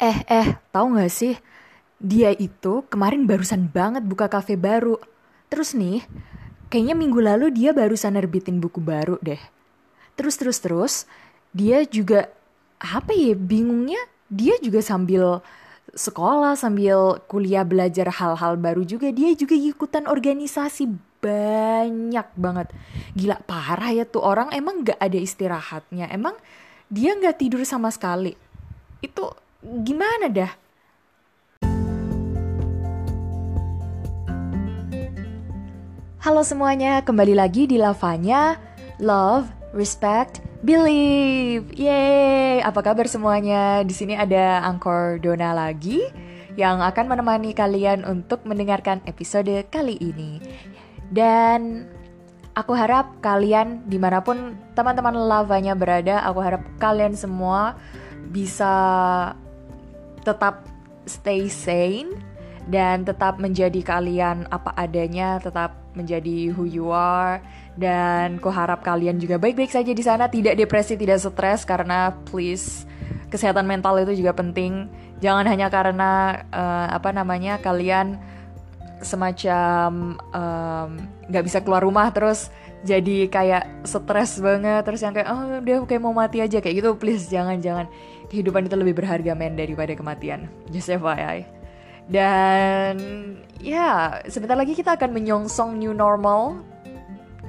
Eh, 0.00 0.24
eh, 0.32 0.56
tahu 0.72 0.96
nggak 0.96 1.12
sih? 1.12 1.36
Dia 2.00 2.32
itu 2.32 2.88
kemarin 2.88 3.28
barusan 3.28 3.68
banget 3.68 4.00
buka 4.00 4.32
kafe 4.32 4.56
baru. 4.56 4.96
Terus 5.52 5.76
nih, 5.76 6.00
kayaknya 6.72 6.96
minggu 6.96 7.20
lalu 7.20 7.52
dia 7.52 7.76
barusan 7.76 8.16
nerbitin 8.16 8.64
buku 8.64 8.80
baru 8.80 9.20
deh. 9.20 9.36
Terus, 10.16 10.40
terus, 10.40 10.58
terus, 10.64 10.94
dia 11.52 11.84
juga, 11.84 12.32
apa 12.80 13.12
ya, 13.12 13.36
bingungnya, 13.36 14.00
dia 14.32 14.56
juga 14.64 14.80
sambil 14.80 15.44
sekolah, 15.92 16.56
sambil 16.56 17.20
kuliah 17.28 17.66
belajar 17.68 18.08
hal-hal 18.08 18.56
baru 18.56 18.88
juga, 18.88 19.12
dia 19.12 19.36
juga 19.36 19.52
ikutan 19.52 20.08
organisasi 20.08 20.88
banyak 21.20 22.24
banget. 22.40 22.72
Gila, 23.12 23.36
parah 23.44 23.92
ya 23.92 24.08
tuh 24.08 24.24
orang 24.24 24.48
emang 24.56 24.80
gak 24.80 24.96
ada 24.96 25.18
istirahatnya. 25.20 26.08
Emang 26.08 26.40
dia 26.88 27.12
gak 27.20 27.36
tidur 27.36 27.60
sama 27.68 27.92
sekali. 27.92 28.32
Itu 29.04 29.28
gimana 29.60 30.32
dah? 30.32 30.52
Halo 36.20 36.44
semuanya, 36.44 37.00
kembali 37.00 37.32
lagi 37.32 37.64
di 37.64 37.80
Lavanya 37.80 38.60
Love, 39.00 39.48
Respect, 39.72 40.44
Believe. 40.60 41.72
Yeay, 41.72 42.60
apa 42.60 42.80
kabar 42.84 43.08
semuanya? 43.08 43.80
Di 43.84 43.92
sini 43.96 44.16
ada 44.16 44.60
Angkor 44.68 45.16
Dona 45.20 45.56
lagi 45.56 46.04
yang 46.60 46.84
akan 46.84 47.08
menemani 47.08 47.56
kalian 47.56 48.04
untuk 48.04 48.44
mendengarkan 48.44 49.00
episode 49.08 49.64
kali 49.72 49.96
ini. 49.96 50.44
Dan 51.08 51.88
aku 52.52 52.76
harap 52.76 53.16
kalian 53.24 53.88
di 53.88 53.96
mana 53.96 54.20
pun 54.20 54.60
teman-teman 54.76 55.16
lavanya 55.16 55.72
berada, 55.72 56.20
aku 56.24 56.40
harap 56.44 56.62
kalian 56.76 57.16
semua 57.16 57.80
bisa 58.28 58.76
tetap 60.22 60.66
stay 61.08 61.48
sane 61.48 62.12
dan 62.68 63.02
tetap 63.02 63.40
menjadi 63.40 63.80
kalian 63.82 64.46
apa 64.52 64.70
adanya, 64.76 65.40
tetap 65.42 65.74
menjadi 65.98 66.54
who 66.54 66.68
you 66.68 66.92
are. 66.94 67.42
Dan 67.74 68.38
ku 68.38 68.52
harap 68.52 68.84
kalian 68.84 69.16
juga 69.18 69.40
baik-baik 69.40 69.72
saja 69.72 69.90
di 69.90 70.04
sana, 70.04 70.28
tidak 70.28 70.54
depresi, 70.54 70.94
tidak 70.94 71.18
stres 71.18 71.64
karena 71.64 72.12
please 72.28 72.84
kesehatan 73.32 73.64
mental 73.64 73.96
itu 74.02 74.20
juga 74.20 74.36
penting. 74.36 74.90
Jangan 75.18 75.46
hanya 75.48 75.72
karena 75.72 76.44
uh, 76.52 76.86
apa 76.92 77.10
namanya 77.14 77.58
kalian 77.62 78.18
semacam 79.00 80.20
nggak 81.28 81.42
um, 81.42 81.48
bisa 81.48 81.64
keluar 81.64 81.80
rumah 81.80 82.12
terus 82.12 82.52
jadi 82.84 83.32
kayak 83.32 83.84
stres 83.88 84.40
banget 84.40 84.84
terus 84.84 85.00
yang 85.00 85.16
kayak 85.16 85.28
oh 85.28 85.60
dia 85.64 85.80
kayak 85.84 86.02
mau 86.04 86.12
mati 86.12 86.44
aja 86.44 86.60
kayak 86.60 86.84
gitu. 86.84 86.90
Please 87.00 87.28
jangan 87.28 87.60
jangan 87.60 87.86
kehidupan 88.30 88.70
itu 88.70 88.78
lebih 88.78 89.02
berharga 89.02 89.34
men 89.34 89.58
daripada 89.58 89.92
kematian. 89.92 90.46
Just 90.70 90.88
FYI. 90.88 91.44
Dan 92.10 92.96
ya, 93.58 94.22
sebentar 94.30 94.58
lagi 94.58 94.74
kita 94.74 94.94
akan 94.94 95.10
menyongsong 95.14 95.76
new 95.76 95.92
normal. 95.92 96.62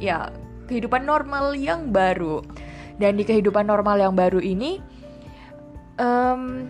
Ya, 0.02 0.34
kehidupan 0.66 1.06
normal 1.06 1.54
yang 1.54 1.94
baru. 1.94 2.42
Dan 2.98 3.18
di 3.18 3.24
kehidupan 3.26 3.66
normal 3.66 3.98
yang 3.98 4.14
baru 4.14 4.42
ini, 4.42 4.78
um, 5.98 6.70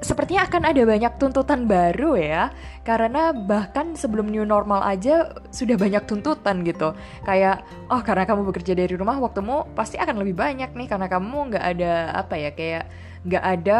sepertinya 0.00 0.46
akan 0.48 0.62
ada 0.70 0.82
banyak 0.82 1.12
tuntutan 1.20 1.66
baru 1.68 2.18
ya. 2.18 2.50
Karena 2.82 3.30
bahkan 3.34 3.94
sebelum 3.94 4.28
new 4.28 4.42
normal 4.42 4.82
aja 4.82 5.34
sudah 5.54 5.78
banyak 5.78 6.02
tuntutan 6.08 6.64
gitu. 6.66 6.96
Kayak 7.22 7.66
oh 7.92 8.00
karena 8.00 8.24
kamu 8.24 8.48
bekerja 8.50 8.72
dari 8.74 8.94
rumah 8.94 9.20
waktumu 9.20 9.68
pasti 9.76 10.00
akan 10.00 10.22
lebih 10.22 10.34
banyak 10.34 10.72
nih. 10.74 10.88
Karena 10.88 11.06
kamu 11.06 11.54
nggak 11.54 11.64
ada 11.64 11.92
apa 12.14 12.34
ya 12.34 12.50
kayak 12.54 12.84
nggak 13.24 13.44
ada 13.44 13.78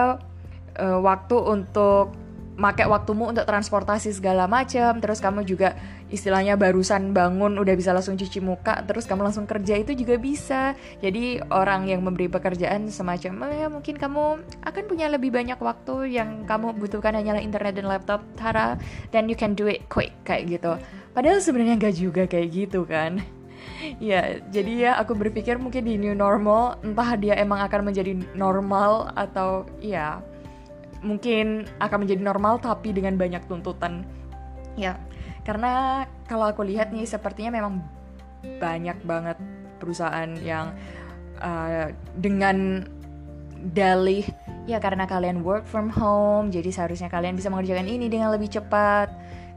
uh, 0.80 0.98
waktu 1.02 1.36
untuk 1.36 2.23
make 2.54 2.86
waktumu 2.86 3.30
untuk 3.30 3.46
transportasi 3.46 4.14
segala 4.14 4.46
macam 4.46 5.02
terus 5.02 5.18
kamu 5.18 5.42
juga 5.42 5.74
istilahnya 6.12 6.54
barusan 6.54 7.10
bangun 7.10 7.58
udah 7.58 7.74
bisa 7.74 7.90
langsung 7.90 8.14
cuci 8.14 8.38
muka 8.38 8.78
terus 8.86 9.10
kamu 9.10 9.26
langsung 9.26 9.46
kerja 9.50 9.74
itu 9.74 9.92
juga 9.98 10.14
bisa. 10.20 10.78
Jadi 11.02 11.42
orang 11.50 11.90
yang 11.90 12.06
memberi 12.06 12.30
pekerjaan 12.30 12.86
semacam 12.90 13.50
ya 13.50 13.66
mungkin 13.66 13.98
kamu 13.98 14.24
akan 14.62 14.84
punya 14.86 15.10
lebih 15.10 15.34
banyak 15.34 15.58
waktu 15.58 16.14
yang 16.14 16.46
kamu 16.46 16.78
butuhkan 16.78 17.18
hanyalah 17.18 17.42
internet 17.42 17.74
dan 17.74 17.90
laptop 17.90 18.20
Tara 18.38 18.78
dan 19.10 19.26
you 19.26 19.34
can 19.34 19.58
do 19.58 19.66
it 19.66 19.82
quick 19.90 20.14
kayak 20.22 20.46
gitu. 20.46 20.78
Padahal 21.14 21.42
sebenarnya 21.42 21.78
nggak 21.78 21.96
juga 21.98 22.22
kayak 22.30 22.48
gitu 22.50 22.86
kan. 22.86 23.18
Ya 24.00 24.40
jadi 24.48 24.72
ya 24.80 24.92
aku 24.96 25.12
berpikir 25.12 25.60
mungkin 25.60 25.84
di 25.84 26.00
new 26.00 26.16
normal 26.16 26.80
entah 26.80 27.16
dia 27.20 27.36
emang 27.36 27.64
akan 27.64 27.92
menjadi 27.92 28.16
normal 28.32 29.12
atau 29.12 29.68
ya 29.80 30.24
mungkin 31.04 31.68
akan 31.78 32.08
menjadi 32.08 32.22
normal 32.24 32.58
tapi 32.58 32.96
dengan 32.96 33.14
banyak 33.20 33.44
tuntutan. 33.46 34.02
Ya. 34.74 34.96
Karena 35.44 36.02
kalau 36.24 36.48
aku 36.48 36.64
lihat 36.64 36.90
nih 36.90 37.04
sepertinya 37.04 37.60
memang 37.60 37.84
banyak 38.58 38.96
banget 39.04 39.36
perusahaan 39.76 40.32
yang 40.40 40.72
uh, 41.44 41.92
dengan 42.16 42.88
dalih 43.72 44.24
ya 44.64 44.80
karena 44.80 45.08
kalian 45.08 45.40
work 45.44 45.64
from 45.68 45.88
home 45.88 46.52
jadi 46.52 46.68
seharusnya 46.72 47.08
kalian 47.08 47.36
bisa 47.36 47.48
mengerjakan 47.48 47.88
ini 47.88 48.08
dengan 48.12 48.32
lebih 48.32 48.52
cepat 48.52 49.08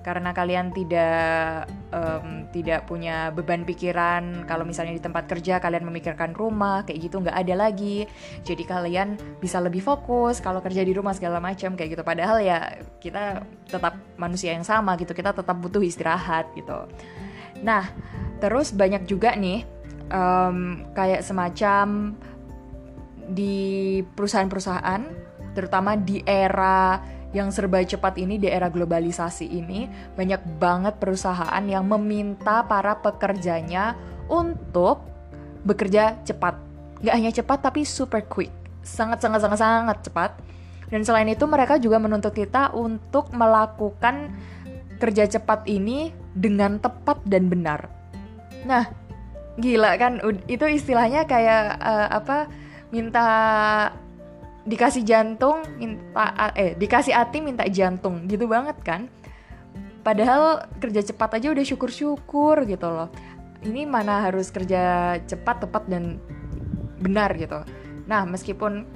karena 0.07 0.31
kalian 0.31 0.71
tidak 0.71 1.67
um, 1.91 2.47
tidak 2.55 2.87
punya 2.87 3.27
beban 3.35 3.67
pikiran 3.67 4.47
kalau 4.47 4.63
misalnya 4.63 4.95
di 4.95 5.03
tempat 5.03 5.27
kerja 5.27 5.59
kalian 5.59 5.83
memikirkan 5.83 6.31
rumah 6.31 6.87
kayak 6.87 7.11
gitu 7.11 7.19
nggak 7.19 7.35
ada 7.35 7.67
lagi. 7.67 8.07
Jadi 8.47 8.63
kalian 8.63 9.19
bisa 9.43 9.59
lebih 9.59 9.83
fokus 9.83 10.39
kalau 10.39 10.63
kerja 10.63 10.79
di 10.87 10.95
rumah 10.95 11.11
segala 11.11 11.43
macam 11.43 11.75
kayak 11.75 11.99
gitu. 11.99 12.03
Padahal 12.07 12.39
ya 12.39 12.79
kita 13.03 13.43
tetap 13.67 13.99
manusia 14.15 14.55
yang 14.55 14.63
sama 14.63 14.95
gitu 14.95 15.11
kita 15.11 15.35
tetap 15.35 15.59
butuh 15.59 15.83
istirahat 15.83 16.47
gitu. 16.55 16.87
Nah 17.59 17.91
terus 18.39 18.71
banyak 18.71 19.03
juga 19.11 19.35
nih 19.35 19.67
um, 20.07 20.87
kayak 20.95 21.19
semacam 21.19 22.15
di 23.27 23.99
perusahaan-perusahaan 24.15 25.03
terutama 25.51 25.99
di 25.99 26.23
era 26.23 27.16
yang 27.35 27.51
serba 27.51 27.83
cepat 27.83 28.15
ini 28.19 28.39
di 28.39 28.47
era 28.47 28.71
globalisasi 28.71 29.51
ini 29.51 29.87
banyak 30.15 30.59
banget 30.59 30.95
perusahaan 30.95 31.63
yang 31.67 31.83
meminta 31.83 32.63
para 32.63 32.95
pekerjanya 32.99 33.99
untuk 34.31 35.03
bekerja 35.67 36.23
cepat. 36.23 36.55
Gak 37.03 37.15
hanya 37.15 37.31
cepat 37.35 37.59
tapi 37.67 37.83
super 37.83 38.23
quick. 38.23 38.51
Sangat 38.81 39.19
sangat 39.19 39.43
sangat 39.43 39.59
sangat 39.59 39.97
cepat. 40.07 40.31
Dan 40.87 41.03
selain 41.03 41.27
itu 41.27 41.43
mereka 41.43 41.75
juga 41.75 41.99
menuntut 41.99 42.31
kita 42.31 42.71
untuk 42.71 43.35
melakukan 43.35 44.31
kerja 44.97 45.27
cepat 45.27 45.67
ini 45.67 46.15
dengan 46.31 46.79
tepat 46.79 47.19
dan 47.27 47.51
benar. 47.51 47.91
Nah, 48.63 48.87
gila 49.59 49.99
kan 49.99 50.23
itu 50.47 50.63
istilahnya 50.63 51.27
kayak 51.27 51.75
uh, 51.81 52.07
apa 52.23 52.47
minta 52.89 53.27
dikasih 54.67 55.07
jantung 55.07 55.63
minta 55.79 56.51
eh 56.51 56.75
dikasih 56.75 57.15
hati 57.15 57.39
minta 57.39 57.63
jantung 57.71 58.27
gitu 58.27 58.45
banget 58.51 58.75
kan? 58.83 59.07
Padahal 60.03 60.67
kerja 60.79 61.03
cepat 61.03 61.39
aja 61.39 61.51
udah 61.51 61.65
syukur-syukur 61.67 62.67
gitu 62.67 62.87
loh. 62.87 63.09
Ini 63.63 63.87
mana 63.87 64.27
harus 64.27 64.51
kerja 64.51 65.15
cepat 65.23 65.67
tepat 65.67 65.87
dan 65.87 66.19
benar 66.99 67.31
gitu. 67.39 67.63
Nah 68.07 68.23
meskipun 68.27 68.87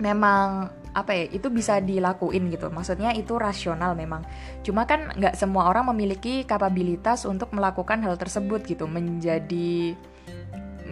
memang 0.00 0.72
apa 0.92 1.16
ya 1.16 1.24
itu 1.32 1.48
bisa 1.48 1.80
dilakuin 1.80 2.52
gitu. 2.52 2.68
Maksudnya 2.68 3.16
itu 3.16 3.36
rasional 3.40 3.96
memang. 3.96 4.24
Cuma 4.60 4.84
kan 4.84 5.08
nggak 5.16 5.36
semua 5.36 5.68
orang 5.72 5.88
memiliki 5.92 6.44
kapabilitas 6.44 7.24
untuk 7.24 7.52
melakukan 7.56 8.04
hal 8.04 8.16
tersebut 8.20 8.64
gitu. 8.68 8.84
Menjadi 8.84 9.96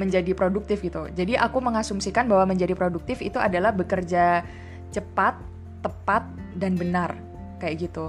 menjadi 0.01 0.33
produktif 0.33 0.81
gitu. 0.81 1.13
Jadi 1.13 1.37
aku 1.37 1.61
mengasumsikan 1.61 2.25
bahwa 2.25 2.57
menjadi 2.57 2.73
produktif 2.73 3.21
itu 3.21 3.37
adalah 3.37 3.77
bekerja 3.77 4.41
cepat, 4.89 5.37
tepat, 5.85 6.25
dan 6.57 6.81
benar 6.81 7.13
kayak 7.61 7.85
gitu. 7.85 8.09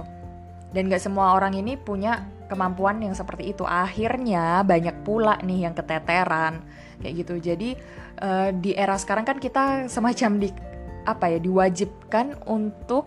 Dan 0.72 0.88
gak 0.88 1.04
semua 1.04 1.36
orang 1.36 1.52
ini 1.52 1.76
punya 1.76 2.24
kemampuan 2.48 2.96
yang 3.04 3.12
seperti 3.12 3.52
itu. 3.52 3.68
Akhirnya 3.68 4.64
banyak 4.64 5.04
pula 5.04 5.36
nih 5.44 5.68
yang 5.68 5.76
keteteran 5.76 6.64
kayak 7.04 7.14
gitu. 7.20 7.34
Jadi 7.36 7.76
uh, 8.24 8.48
di 8.56 8.72
era 8.72 8.96
sekarang 8.96 9.28
kan 9.28 9.36
kita 9.36 9.92
semacam 9.92 10.40
di 10.40 10.48
apa 11.04 11.28
ya 11.28 11.38
diwajibkan 11.42 12.46
untuk 12.48 13.04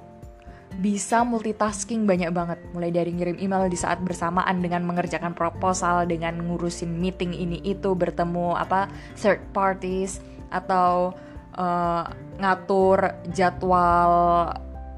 bisa 0.80 1.24
multitasking 1.24 2.04
banyak 2.04 2.32
banget. 2.32 2.60
Mulai 2.76 2.92
dari 2.92 3.12
ngirim 3.16 3.40
email 3.40 3.72
di 3.72 3.80
saat 3.80 4.04
bersamaan 4.04 4.60
dengan 4.60 4.84
mengerjakan 4.84 5.32
proposal 5.32 6.04
dengan 6.08 6.36
ngurusin 6.44 6.92
meeting 6.92 7.32
ini 7.32 7.64
itu 7.64 7.96
bertemu 7.96 8.56
apa 8.60 8.92
third 9.16 9.40
parties 9.56 10.20
atau 10.52 11.16
uh, 11.56 12.04
ngatur 12.40 13.16
jadwal 13.32 14.52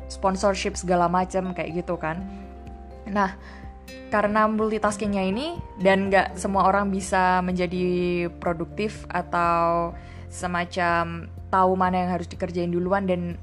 sponsorship 0.08 0.80
segala 0.80 1.06
macam 1.06 1.54
kayak 1.54 1.86
gitu 1.86 1.96
kan. 2.00 2.26
Nah 3.08 3.38
karena 4.08 4.48
multitaskingnya 4.48 5.24
ini 5.28 5.48
dan 5.84 6.08
nggak 6.08 6.40
semua 6.40 6.68
orang 6.68 6.92
bisa 6.92 7.44
menjadi 7.44 8.28
produktif 8.40 9.04
atau 9.12 9.92
semacam 10.28 11.28
tahu 11.48 11.72
mana 11.80 12.04
yang 12.04 12.12
harus 12.12 12.28
dikerjain 12.28 12.72
duluan 12.72 13.08
dan 13.08 13.40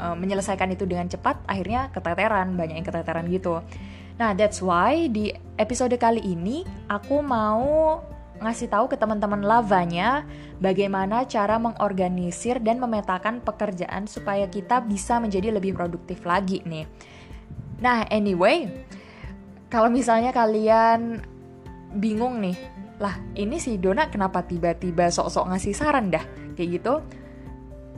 uh, 0.00 0.16
menyelesaikan 0.16 0.72
itu 0.72 0.88
dengan 0.88 1.06
cepat 1.10 1.40
akhirnya 1.48 1.92
keteteran 1.92 2.54
banyak 2.54 2.80
yang 2.80 2.86
keteteran 2.86 3.26
gitu 3.28 3.60
nah 4.16 4.32
that's 4.32 4.64
why 4.64 5.08
di 5.12 5.32
episode 5.60 5.92
kali 6.00 6.24
ini 6.24 6.64
aku 6.88 7.20
mau 7.20 8.00
ngasih 8.40 8.68
tahu 8.68 8.86
ke 8.92 8.96
teman-teman 9.00 9.40
lavanya 9.40 10.28
bagaimana 10.60 11.24
cara 11.24 11.56
mengorganisir 11.56 12.60
dan 12.60 12.80
memetakan 12.80 13.40
pekerjaan 13.40 14.04
supaya 14.04 14.44
kita 14.48 14.84
bisa 14.84 15.16
menjadi 15.16 15.52
lebih 15.56 15.72
produktif 15.72 16.24
lagi 16.28 16.60
nih. 16.64 16.84
Nah, 17.80 18.08
anyway, 18.08 18.68
kalau 19.68 19.88
misalnya 19.88 20.32
kalian 20.32 21.20
bingung 21.96 22.40
nih, 22.40 22.56
lah 23.00 23.16
ini 23.36 23.60
si 23.60 23.76
Dona 23.76 24.08
kenapa 24.08 24.44
tiba-tiba 24.44 25.08
sok-sok 25.12 25.52
ngasih 25.52 25.72
saran 25.76 26.12
dah 26.12 26.24
kayak 26.56 26.80
gitu? 26.80 26.94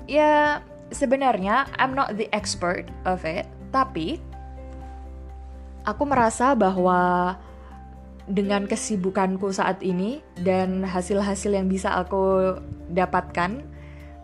Ya 0.08 0.62
sebenarnya 0.90 1.68
I'm 1.76 1.92
not 1.92 2.16
the 2.16 2.28
expert 2.32 2.88
of 3.04 3.24
it, 3.24 3.48
tapi 3.74 4.20
aku 5.88 6.02
merasa 6.04 6.52
bahwa 6.52 7.34
dengan 8.28 8.68
kesibukanku 8.68 9.48
saat 9.56 9.80
ini 9.80 10.20
dan 10.36 10.84
hasil-hasil 10.84 11.48
yang 11.48 11.64
bisa 11.64 11.96
aku 11.96 12.56
dapatkan 12.92 13.64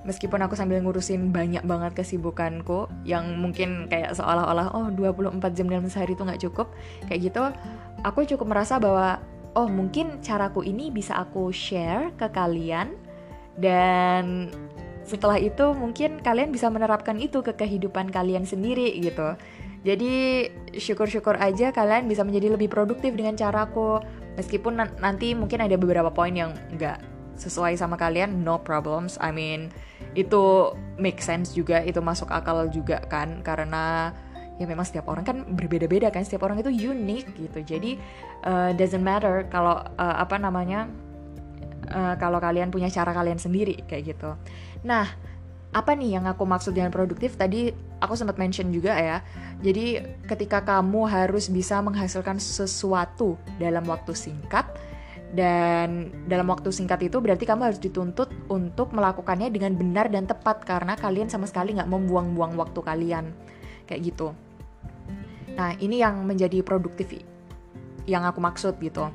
meskipun 0.05 0.45
aku 0.45 0.53
sambil 0.53 0.77
ngurusin 0.85 1.33
banyak 1.33 1.65
banget 1.65 1.97
kesibukanku 1.97 2.93
yang 3.09 3.41
mungkin 3.41 3.89
kayak 3.89 4.13
seolah-olah 4.13 4.77
oh 4.77 4.93
24 4.93 5.41
jam 5.57 5.67
dalam 5.73 5.89
sehari 5.89 6.13
itu 6.13 6.23
nggak 6.29 6.43
cukup 6.45 6.69
kayak 7.09 7.33
gitu 7.33 7.43
aku 8.05 8.29
cukup 8.29 8.53
merasa 8.53 8.77
bahwa 8.77 9.25
oh 9.57 9.65
mungkin 9.65 10.21
caraku 10.21 10.61
ini 10.69 10.93
bisa 10.93 11.17
aku 11.17 11.49
share 11.49 12.13
ke 12.21 12.29
kalian 12.29 12.93
dan 13.57 14.53
setelah 15.05 15.37
itu 15.37 15.77
mungkin 15.77 16.21
kalian 16.25 16.49
bisa 16.51 16.73
menerapkan 16.73 17.21
itu 17.21 17.45
ke 17.45 17.53
kehidupan 17.53 18.09
kalian 18.09 18.49
sendiri 18.49 18.89
gitu 19.01 19.37
jadi 19.85 20.49
syukur-syukur 20.73 21.37
aja 21.37 21.69
kalian 21.69 22.09
bisa 22.09 22.25
menjadi 22.25 22.57
lebih 22.57 22.73
produktif 22.73 23.13
dengan 23.13 23.37
caraku. 23.37 24.01
Meskipun 24.41 24.81
nanti 24.99 25.37
mungkin 25.37 25.61
ada 25.61 25.77
beberapa 25.77 26.09
poin 26.09 26.33
yang 26.33 26.57
nggak 26.73 27.05
sesuai 27.37 27.77
sama 27.77 28.01
kalian, 28.01 28.41
no 28.43 28.57
problems. 28.57 29.21
I 29.21 29.29
mean, 29.29 29.69
itu 30.17 30.73
make 30.97 31.21
sense 31.21 31.53
juga, 31.53 31.85
itu 31.85 32.01
masuk 32.01 32.33
akal 32.33 32.65
juga 32.73 33.05
kan, 33.13 33.45
karena 33.45 34.17
ya 34.57 34.65
memang 34.65 34.89
setiap 34.89 35.05
orang 35.13 35.27
kan 35.29 35.37
berbeda-beda 35.53 36.09
kan, 36.09 36.25
setiap 36.25 36.49
orang 36.49 36.65
itu 36.65 36.73
unik 36.73 37.25
gitu. 37.37 37.61
Jadi 37.77 38.01
uh, 38.49 38.73
doesn't 38.73 39.05
matter 39.05 39.45
kalau 39.53 39.85
uh, 40.01 40.17
apa 40.17 40.41
namanya, 40.41 40.89
uh, 41.93 42.17
kalau 42.17 42.41
kalian 42.41 42.73
punya 42.73 42.89
cara 42.89 43.13
kalian 43.13 43.37
sendiri 43.37 43.85
kayak 43.85 44.17
gitu. 44.17 44.33
Nah, 44.85 45.09
apa 45.75 45.91
nih 45.97 46.21
yang 46.21 46.31
aku 46.31 46.47
maksud 46.47 46.77
dengan 46.77 46.95
produktif? 46.95 47.35
Tadi 47.35 47.75
aku 47.99 48.15
sempat 48.15 48.39
mention 48.39 48.71
juga 48.71 48.95
ya. 48.95 49.25
Jadi 49.65 49.99
ketika 50.29 50.63
kamu 50.63 51.09
harus 51.09 51.51
bisa 51.51 51.81
menghasilkan 51.81 52.39
sesuatu 52.39 53.35
dalam 53.59 53.83
waktu 53.89 54.15
singkat 54.15 54.69
dan 55.35 56.15
dalam 56.31 56.47
waktu 56.47 56.71
singkat 56.71 57.11
itu 57.11 57.19
berarti 57.19 57.43
kamu 57.43 57.75
harus 57.75 57.83
dituntut 57.83 58.31
untuk 58.47 58.95
melakukannya 58.95 59.51
dengan 59.51 59.75
benar 59.75 60.07
dan 60.07 60.31
tepat 60.31 60.63
karena 60.63 60.95
kalian 60.95 61.27
sama 61.27 61.51
sekali 61.51 61.75
nggak 61.75 61.91
membuang-buang 61.91 62.55
waktu 62.55 62.79
kalian 62.79 63.35
kayak 63.91 64.15
gitu. 64.15 64.31
Nah 65.59 65.75
ini 65.83 65.99
yang 65.99 66.23
menjadi 66.23 66.63
produktif 66.63 67.19
yang 68.07 68.23
aku 68.23 68.39
maksud 68.39 68.79
gitu. 68.79 69.11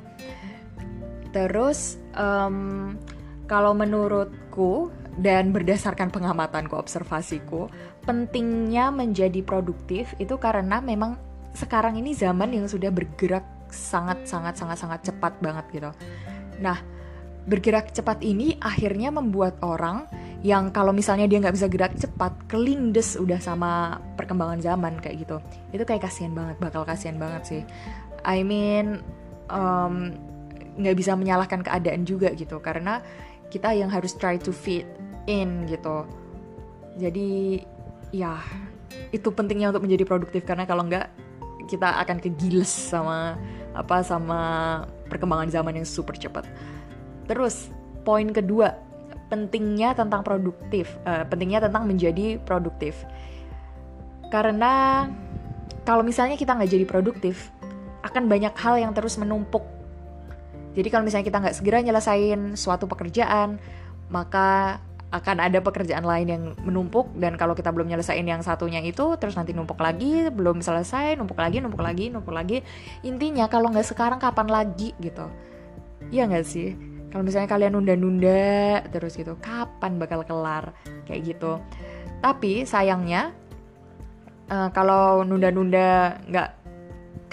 Terus 1.31 1.95
um, 2.19 3.00
kalau 3.48 3.72
menurutku 3.72 4.92
dan 5.19 5.51
berdasarkan 5.51 6.10
pengamatanku, 6.16 6.80
observasiku, 6.80 7.68
pentingnya 8.07 8.88
menjadi 8.89 9.44
produktif 9.44 10.16
itu 10.16 10.39
karena 10.39 10.80
memang 10.80 11.19
sekarang 11.51 12.00
ini 12.00 12.16
zaman 12.16 12.56
yang 12.56 12.66
sudah 12.71 12.88
bergerak 12.88 13.44
sangat 13.69 14.25
sangat 14.25 14.56
sangat 14.56 14.77
sangat 14.80 15.00
cepat 15.12 15.33
banget 15.44 15.66
gitu. 15.75 15.92
Nah, 16.63 16.80
bergerak 17.45 17.92
cepat 17.92 18.24
ini 18.24 18.56
akhirnya 18.63 19.12
membuat 19.12 19.60
orang 19.60 20.07
yang 20.39 20.71
kalau 20.71 20.95
misalnya 20.95 21.27
dia 21.27 21.44
nggak 21.44 21.56
bisa 21.60 21.68
gerak 21.68 21.94
cepat, 22.00 22.31
kelindes 22.48 23.19
udah 23.19 23.44
sama 23.44 24.00
perkembangan 24.15 24.63
zaman 24.63 24.95
kayak 25.04 25.27
gitu. 25.27 25.38
Itu 25.75 25.83
kayak 25.83 26.07
kasihan 26.07 26.31
banget, 26.31 26.56
bakal 26.63 26.88
kasihan 26.88 27.19
banget 27.19 27.44
sih. 27.44 27.62
I 28.24 28.39
mean, 28.48 29.04
nggak 30.80 30.95
um, 30.95 31.00
bisa 31.00 31.19
menyalahkan 31.19 31.60
keadaan 31.60 32.07
juga 32.07 32.31
gitu 32.31 32.63
karena 32.63 33.04
kita 33.50 33.74
yang 33.74 33.89
harus 33.89 34.15
try 34.15 34.38
to 34.38 34.54
fit 34.54 34.86
in 35.30 35.70
gitu. 35.70 36.10
Jadi 36.98 37.62
ya 38.10 38.42
itu 39.14 39.30
pentingnya 39.30 39.70
untuk 39.70 39.86
menjadi 39.86 40.04
produktif. 40.10 40.42
Karena 40.44 40.66
kalau 40.66 40.90
enggak 40.90 41.14
kita 41.70 42.02
akan 42.02 42.18
kegiles 42.18 42.70
sama 42.70 43.38
apa 43.78 44.02
sama 44.02 44.42
perkembangan 45.06 45.54
zaman 45.54 45.78
yang 45.78 45.88
super 45.88 46.18
cepat. 46.18 46.50
Terus 47.30 47.70
poin 48.02 48.26
kedua 48.34 48.74
pentingnya 49.30 49.94
tentang 49.94 50.26
produktif 50.26 50.98
uh, 51.06 51.22
pentingnya 51.30 51.70
tentang 51.70 51.86
menjadi 51.86 52.42
produktif. 52.42 53.06
Karena 54.34 55.06
kalau 55.86 56.02
misalnya 56.02 56.34
kita 56.34 56.58
nggak 56.58 56.70
jadi 56.74 56.86
produktif 56.90 57.54
akan 58.02 58.25
banyak 58.25 58.54
hal 58.58 58.82
yang 58.82 58.92
terus 58.98 59.22
menumpuk. 59.22 59.62
Jadi 60.74 60.88
kalau 60.90 61.06
misalnya 61.06 61.25
kita 61.30 61.38
nggak 61.42 61.56
segera 61.58 61.86
nyelesain 61.86 62.58
suatu 62.58 62.90
pekerjaan 62.90 63.62
maka 64.10 64.82
akan 65.10 65.42
ada 65.42 65.58
pekerjaan 65.58 66.06
lain 66.06 66.28
yang 66.30 66.44
menumpuk 66.62 67.10
dan 67.18 67.34
kalau 67.34 67.58
kita 67.58 67.74
belum 67.74 67.90
nyelesain 67.90 68.22
yang 68.22 68.46
satunya 68.46 68.78
itu 68.86 69.18
terus 69.18 69.34
nanti 69.34 69.58
numpuk 69.58 69.82
lagi 69.82 70.30
belum 70.30 70.62
selesai 70.62 71.18
numpuk 71.18 71.42
lagi 71.42 71.58
numpuk 71.66 71.82
lagi 71.82 72.14
numpuk 72.14 72.34
lagi. 72.34 72.62
Intinya 73.02 73.50
kalau 73.50 73.74
nggak 73.74 73.90
sekarang 73.90 74.22
kapan 74.22 74.46
lagi 74.46 74.94
gitu. 75.02 75.26
Iya 76.14 76.30
nggak 76.30 76.46
sih? 76.46 76.78
Kalau 77.10 77.26
misalnya 77.26 77.50
kalian 77.50 77.74
nunda-nunda 77.74 78.86
terus 78.94 79.18
gitu 79.18 79.34
kapan 79.42 79.98
bakal 79.98 80.22
kelar? 80.22 80.78
Kayak 81.10 81.22
gitu. 81.34 81.58
Tapi 82.22 82.70
sayangnya 82.70 83.34
uh, 84.54 84.70
kalau 84.70 85.26
nunda-nunda 85.26 86.22
nggak 86.30 86.50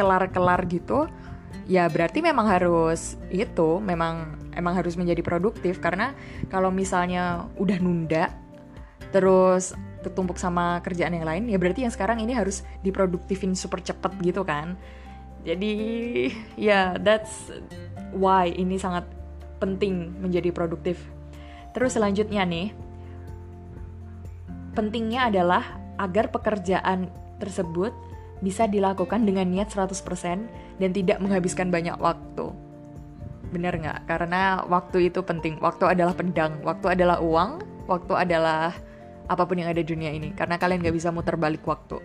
kelar-kelar 0.01 0.65
gitu 0.69 1.09
ya 1.67 1.91
berarti 1.91 2.23
memang 2.23 2.47
harus 2.47 3.19
itu 3.29 3.83
memang 3.83 4.39
emang 4.55 4.75
harus 4.75 4.95
menjadi 4.95 5.21
produktif. 5.21 5.83
Karena 5.83 6.15
kalau 6.49 6.71
misalnya 6.71 7.51
udah 7.59 7.79
nunda 7.83 8.33
terus 9.11 9.75
ketumpuk 10.03 10.39
sama 10.39 10.79
kerjaan 10.87 11.15
yang 11.19 11.27
lain 11.27 11.51
ya 11.51 11.59
berarti 11.59 11.83
yang 11.83 11.91
sekarang 11.91 12.23
ini 12.23 12.35
harus 12.35 12.63
diproduktifin 12.87 13.53
super 13.59 13.83
cepet 13.83 14.13
gitu 14.23 14.47
kan. 14.47 14.79
Jadi 15.47 15.75
ya 16.59 16.67
yeah, 16.71 16.87
that's 16.99 17.51
why 18.15 18.51
ini 18.51 18.79
sangat 18.79 19.07
penting 19.59 20.15
menjadi 20.23 20.51
produktif. 20.55 21.03
Terus 21.75 21.99
selanjutnya 21.99 22.47
nih 22.47 22.73
pentingnya 24.77 25.33
adalah 25.33 25.65
agar 25.97 26.29
pekerjaan 26.29 27.09
tersebut 27.41 27.93
bisa 28.45 28.69
dilakukan 28.69 29.25
dengan 29.25 29.49
niat 29.49 29.73
100% 29.73 29.97
dan 30.77 30.91
tidak 30.93 31.19
menghabiskan 31.25 31.73
banyak 31.73 31.97
waktu 31.97 32.53
Bener 33.55 33.79
nggak? 33.79 34.11
Karena 34.11 34.63
waktu 34.67 35.11
itu 35.11 35.23
penting. 35.23 35.59
Waktu 35.63 35.95
adalah 35.95 36.15
pedang. 36.17 36.59
Waktu 36.67 36.99
adalah 36.99 37.23
uang. 37.23 37.63
Waktu 37.87 38.13
adalah 38.13 38.75
apa 39.27 39.43
pun 39.47 39.59
yang 39.59 39.71
ada 39.71 39.83
di 39.83 39.87
dunia 39.87 40.11
ini. 40.11 40.35
Karena 40.35 40.59
kalian 40.59 40.83
nggak 40.83 40.97
bisa 40.97 41.15
muter 41.15 41.39
balik 41.39 41.63
waktu. 41.67 42.03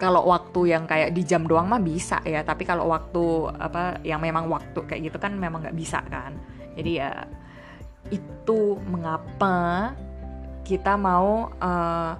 Kalau 0.00 0.26
waktu 0.26 0.74
yang 0.74 0.88
kayak 0.88 1.14
di 1.14 1.22
jam 1.22 1.44
doang 1.44 1.68
mah 1.68 1.78
bisa 1.78 2.24
ya. 2.24 2.40
Tapi 2.42 2.64
kalau 2.64 2.88
waktu 2.88 3.52
apa 3.60 4.00
yang 4.02 4.18
memang 4.18 4.48
waktu 4.48 4.80
kayak 4.88 5.12
gitu 5.12 5.18
kan 5.20 5.36
memang 5.36 5.62
nggak 5.62 5.76
bisa 5.76 6.00
kan. 6.08 6.34
Jadi 6.74 6.90
ya 6.98 7.28
itu 8.08 8.80
mengapa 8.88 9.92
kita 10.64 10.98
mau 10.98 11.52
uh, 11.60 12.12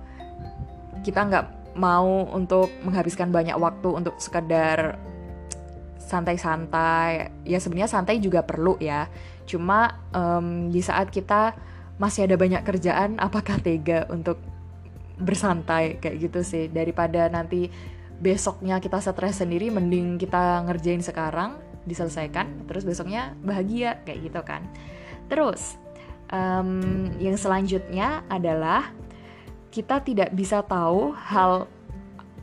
kita 1.02 1.20
nggak 1.26 1.46
mau 1.74 2.28
untuk 2.30 2.68
menghabiskan 2.84 3.32
banyak 3.32 3.56
waktu 3.56 3.88
untuk 3.88 4.18
sekedar 4.20 5.00
santai-santai. 5.96 7.32
Ya 7.48 7.58
sebenarnya 7.58 7.88
santai 7.88 8.20
juga 8.20 8.44
perlu 8.44 8.76
ya. 8.76 9.08
Cuma 9.48 10.04
um, 10.12 10.68
di 10.68 10.84
saat 10.84 11.08
kita 11.08 11.56
masih 11.96 12.28
ada 12.28 12.36
banyak 12.36 12.62
kerjaan 12.64 13.16
apakah 13.16 13.56
tega 13.60 14.04
untuk 14.12 14.36
bersantai? 15.16 15.96
Kayak 16.02 16.16
gitu 16.28 16.40
sih. 16.44 16.64
Daripada 16.68 17.32
nanti 17.32 17.72
besoknya 18.22 18.78
kita 18.78 19.02
stres 19.02 19.42
sendiri 19.42 19.72
mending 19.72 20.20
kita 20.20 20.62
ngerjain 20.68 21.02
sekarang 21.02 21.58
diselesaikan 21.82 22.70
terus 22.70 22.86
besoknya 22.86 23.34
bahagia 23.42 24.04
kayak 24.06 24.30
gitu 24.30 24.40
kan. 24.46 24.62
Terus 25.26 25.80
um, 26.30 27.08
yang 27.18 27.34
selanjutnya 27.34 28.22
adalah 28.30 28.90
kita 29.72 30.04
tidak 30.04 30.30
bisa 30.36 30.60
tahu 30.60 31.16
hal 31.16 31.64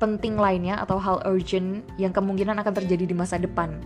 penting 0.02 0.34
lainnya 0.34 0.82
atau 0.82 0.98
hal 0.98 1.22
urgent 1.30 1.86
yang 2.02 2.10
kemungkinan 2.10 2.58
akan 2.58 2.74
terjadi 2.74 3.06
di 3.06 3.16
masa 3.16 3.38
depan. 3.38 3.78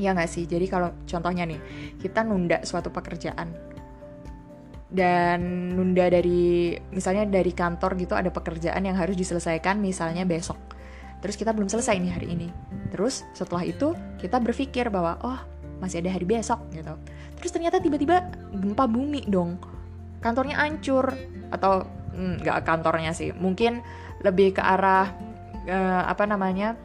Ya 0.00 0.16
nggak 0.16 0.30
sih? 0.32 0.48
Jadi 0.48 0.64
kalau 0.64 0.96
contohnya 1.04 1.44
nih, 1.44 1.60
kita 2.00 2.24
nunda 2.24 2.64
suatu 2.64 2.88
pekerjaan. 2.88 3.70
dan 4.90 5.70
nunda 5.70 6.10
dari 6.10 6.74
misalnya 6.90 7.22
dari 7.22 7.54
kantor 7.54 7.94
gitu 7.94 8.18
ada 8.18 8.26
pekerjaan 8.34 8.82
yang 8.82 8.98
harus 8.98 9.14
diselesaikan 9.14 9.78
misalnya 9.78 10.26
besok 10.26 10.58
terus 11.22 11.38
kita 11.38 11.54
belum 11.54 11.70
selesai 11.70 11.94
nih 11.94 12.10
hari 12.10 12.28
ini 12.34 12.48
terus 12.90 13.22
setelah 13.30 13.62
itu 13.62 13.94
kita 14.18 14.42
berpikir 14.42 14.90
bahwa 14.90 15.14
oh 15.22 15.38
masih 15.78 16.02
ada 16.02 16.10
hari 16.10 16.26
besok 16.26 16.58
gitu 16.74 16.98
terus 17.38 17.54
ternyata 17.54 17.78
tiba-tiba 17.78 18.34
gempa 18.50 18.90
bumi 18.90 19.30
dong 19.30 19.62
kantornya 20.18 20.58
hancur 20.58 21.06
atau 21.54 21.86
nggak 22.14 22.58
mm, 22.60 22.66
kantornya 22.66 23.12
sih. 23.14 23.30
Mungkin 23.34 23.80
lebih 24.20 24.58
ke 24.58 24.62
arah 24.62 25.10
uh, 25.66 26.04
apa 26.06 26.24
namanya 26.28 26.76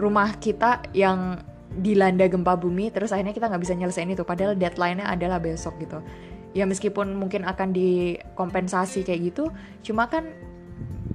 rumah 0.00 0.36
kita 0.40 0.82
yang 0.96 1.38
dilanda 1.70 2.26
gempa 2.26 2.58
bumi 2.58 2.90
terus 2.90 3.14
akhirnya 3.14 3.30
kita 3.30 3.46
nggak 3.46 3.62
bisa 3.62 3.74
nyelesain 3.78 4.10
itu. 4.10 4.26
Padahal 4.26 4.58
deadline-nya 4.58 5.06
adalah 5.06 5.38
besok 5.38 5.78
gitu. 5.78 6.02
Ya 6.50 6.66
meskipun 6.66 7.14
mungkin 7.14 7.46
akan 7.46 7.70
dikompensasi 7.70 9.06
kayak 9.06 9.20
gitu 9.30 9.54
cuma 9.86 10.10
kan 10.10 10.34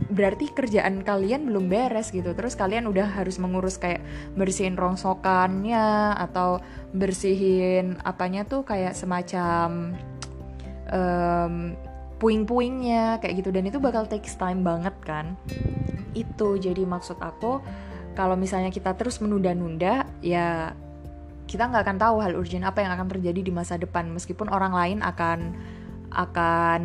berarti 0.05 0.47
kerjaan 0.53 1.03
kalian 1.03 1.49
belum 1.49 1.67
beres 1.67 2.13
gitu. 2.13 2.31
Terus 2.31 2.55
kalian 2.55 2.87
udah 2.87 3.19
harus 3.19 3.35
mengurus 3.41 3.75
kayak 3.75 3.99
bersihin 4.37 4.79
rongsokannya 4.79 6.15
atau 6.15 6.63
bersihin 6.95 7.99
apanya 8.07 8.47
tuh 8.47 8.63
kayak 8.63 8.95
semacam 8.95 9.97
um, 10.93 11.75
puing-puingnya 12.17 13.19
kayak 13.19 13.43
gitu. 13.43 13.49
Dan 13.51 13.67
itu 13.67 13.77
bakal 13.81 14.07
takes 14.07 14.35
time 14.39 14.63
banget 14.63 14.95
kan. 15.03 15.35
Itu 16.15 16.55
jadi 16.55 16.83
maksud 16.87 17.19
aku 17.19 17.59
kalau 18.15 18.39
misalnya 18.39 18.71
kita 18.71 18.95
terus 18.95 19.19
menunda-nunda 19.19 20.07
ya 20.23 20.71
kita 21.45 21.69
nggak 21.69 21.83
akan 21.85 21.97
tahu 21.99 22.15
hal 22.23 22.33
urgent 22.33 22.65
apa 22.65 22.81
yang 22.81 22.95
akan 22.95 23.07
terjadi 23.11 23.39
di 23.43 23.51
masa 23.51 23.75
depan. 23.75 24.07
Meskipun 24.11 24.47
orang 24.47 24.71
lain 24.71 24.99
akan 25.03 25.53
akan 26.15 26.83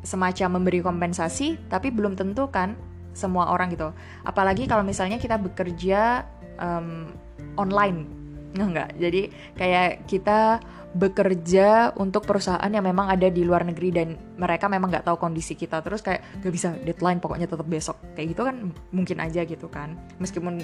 semacam 0.00 0.48
memberi 0.56 0.80
kompensasi 0.80 1.58
tapi 1.68 1.92
belum 1.92 2.14
tentu 2.16 2.48
kan 2.48 2.78
semua 3.12 3.50
orang 3.50 3.74
gitu. 3.74 3.90
Apalagi 4.22 4.70
kalau 4.70 4.86
misalnya 4.86 5.18
kita 5.18 5.36
bekerja 5.36 6.24
um, 6.62 7.10
online 7.58 8.19
nggak 8.54 8.98
jadi 8.98 9.22
kayak 9.54 9.90
kita 10.10 10.58
bekerja 10.90 11.94
untuk 12.02 12.26
perusahaan 12.26 12.66
yang 12.66 12.82
memang 12.82 13.14
ada 13.14 13.30
di 13.30 13.46
luar 13.46 13.62
negeri 13.62 13.94
dan 13.94 14.18
mereka 14.34 14.66
memang 14.66 14.90
nggak 14.90 15.06
tahu 15.06 15.22
kondisi 15.22 15.54
kita 15.54 15.78
terus 15.86 16.02
kayak 16.02 16.42
gak 16.42 16.50
bisa 16.50 16.74
deadline 16.82 17.22
pokoknya 17.22 17.46
tetap 17.46 17.62
besok 17.70 17.94
kayak 18.18 18.34
gitu 18.34 18.42
kan 18.42 18.74
mungkin 18.90 19.22
aja 19.22 19.46
gitu 19.46 19.70
kan 19.70 19.94
meskipun 20.18 20.58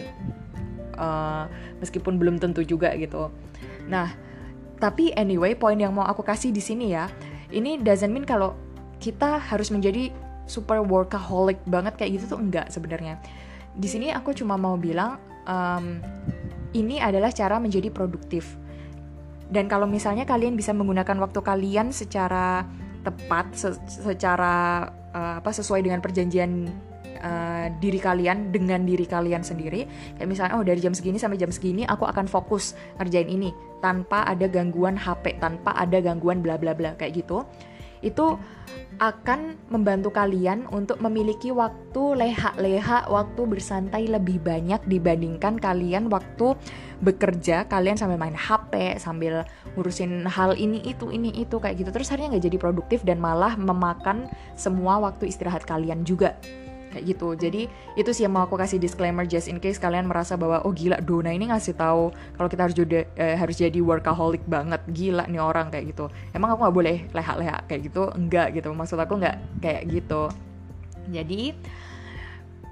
uh, 0.99 1.47
meskipun 1.79 2.19
belum 2.19 2.43
tentu 2.43 2.65
juga 2.65 2.93
gitu. 2.99 3.31
Nah, 3.87 4.11
tapi 4.81 5.13
anyway, 5.15 5.55
poin 5.55 5.77
yang 5.79 5.95
mau 5.95 6.05
aku 6.05 6.25
kasih 6.25 6.51
di 6.51 6.61
sini 6.61 6.93
ya, 6.93 7.07
ini 7.53 7.79
doesn't 7.81 8.11
mean 8.11 8.27
kalau 8.27 8.57
kita 8.99 9.39
harus 9.39 9.71
menjadi 9.71 10.11
super 10.49 10.81
workaholic 10.83 11.61
banget 11.69 11.95
kayak 12.01 12.21
gitu 12.21 12.37
tuh 12.37 12.41
enggak 12.41 12.67
sebenarnya. 12.73 13.21
Di 13.77 13.89
sini 13.89 14.11
aku 14.11 14.33
cuma 14.33 14.57
mau 14.57 14.75
bilang 14.81 15.21
um, 15.45 16.01
ini 16.77 17.01
adalah 17.01 17.33
cara 17.33 17.57
menjadi 17.57 17.89
produktif. 17.89 18.61
Dan 19.47 19.71
kalau 19.71 19.87
misalnya 19.87 20.27
kalian 20.29 20.59
bisa 20.59 20.75
menggunakan 20.75 21.17
waktu 21.23 21.41
kalian 21.41 21.95
secara 21.95 22.67
tepat, 23.07 23.55
se 23.55 23.71
secara 23.87 24.87
uh, 25.15 25.35
apa 25.39 25.51
sesuai 25.55 25.87
dengan 25.87 26.03
perjanjian 26.03 26.67
uh, 27.23 27.67
diri 27.79 28.03
kalian 28.03 28.51
dengan 28.51 28.83
diri 28.85 29.07
kalian 29.07 29.47
sendiri 29.47 29.87
kayak 30.19 30.29
misalnya 30.29 30.59
oh 30.59 30.65
dari 30.67 30.83
jam 30.83 30.93
segini 30.93 31.17
sampai 31.17 31.39
jam 31.39 31.49
segini 31.55 31.87
aku 31.87 32.05
akan 32.05 32.27
fokus 32.29 32.75
ngerjain 33.01 33.31
ini 33.31 33.55
tanpa 33.81 34.27
ada 34.27 34.51
gangguan 34.51 34.99
HP 34.99 35.41
tanpa 35.41 35.73
ada 35.79 36.03
gangguan 36.03 36.43
bla 36.43 36.59
bla 36.61 36.75
bla 36.75 36.99
kayak 36.99 37.25
gitu 37.25 37.47
itu 38.01 38.37
akan 38.97 39.61
membantu 39.69 40.09
kalian 40.09 40.65
untuk 40.73 41.05
memiliki 41.05 41.53
waktu 41.53 42.17
leha-leha, 42.17 43.05
waktu 43.13 43.43
bersantai 43.45 44.09
lebih 44.09 44.41
banyak 44.41 44.81
dibandingkan 44.89 45.61
kalian 45.61 46.09
waktu 46.09 46.57
bekerja, 47.05 47.69
kalian 47.69 48.01
sambil 48.01 48.17
main 48.17 48.33
HP, 48.33 48.97
sambil 48.97 49.45
ngurusin 49.77 50.25
hal 50.25 50.57
ini 50.57 50.81
itu 50.81 51.13
ini 51.13 51.29
itu 51.37 51.61
kayak 51.61 51.77
gitu. 51.85 51.91
Terus 51.93 52.09
harinya 52.09 52.37
nggak 52.37 52.47
jadi 52.49 52.59
produktif 52.59 53.05
dan 53.05 53.21
malah 53.21 53.53
memakan 53.61 54.33
semua 54.57 54.97
waktu 54.97 55.29
istirahat 55.29 55.69
kalian 55.69 56.01
juga 56.09 56.33
kayak 56.93 57.05
gitu. 57.17 57.29
Jadi 57.35 57.63
itu 57.99 58.11
sih 58.15 58.25
yang 58.25 58.35
mau 58.35 58.47
aku 58.47 58.55
kasih 58.57 58.79
disclaimer 58.81 59.27
just 59.27 59.51
in 59.51 59.59
case 59.61 59.77
kalian 59.77 60.07
merasa 60.07 60.39
bahwa 60.39 60.63
oh 60.65 60.73
gila 60.73 60.99
Dona 61.03 61.35
ini 61.35 61.51
ngasih 61.51 61.75
tahu 61.77 62.15
kalau 62.39 62.49
kita 62.49 62.63
harus 62.69 62.77
jadi 62.77 63.05
eh, 63.19 63.37
harus 63.37 63.57
jadi 63.59 63.79
workaholic 63.83 64.43
banget. 64.47 64.81
Gila 64.91 65.27
nih 65.27 65.43
orang 65.43 65.69
kayak 65.69 65.93
gitu. 65.93 66.09
Emang 66.33 66.55
aku 66.55 66.67
nggak 66.67 66.77
boleh 66.77 66.97
leha-leha 67.13 67.59
kayak 67.67 67.81
gitu? 67.91 68.03
Enggak 68.15 68.55
gitu. 68.57 68.71
Maksud 68.73 68.99
aku 68.99 69.19
nggak 69.19 69.37
kayak 69.61 69.83
gitu. 69.91 70.23
Jadi 71.11 71.55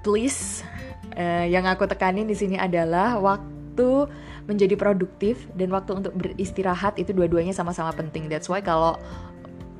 please 0.03 0.61
eh, 1.15 1.49
yang 1.49 1.65
aku 1.67 1.85
tekanin 1.85 2.27
di 2.27 2.35
sini 2.37 2.55
adalah 2.59 3.17
waktu 3.17 4.09
menjadi 4.45 4.77
produktif 4.77 5.49
dan 5.57 5.73
waktu 5.73 5.97
untuk 5.97 6.13
beristirahat 6.13 7.01
itu 7.01 7.11
dua-duanya 7.11 7.51
sama-sama 7.51 7.89
penting. 7.91 8.29
That's 8.29 8.45
why 8.45 8.61
kalau 8.61 8.97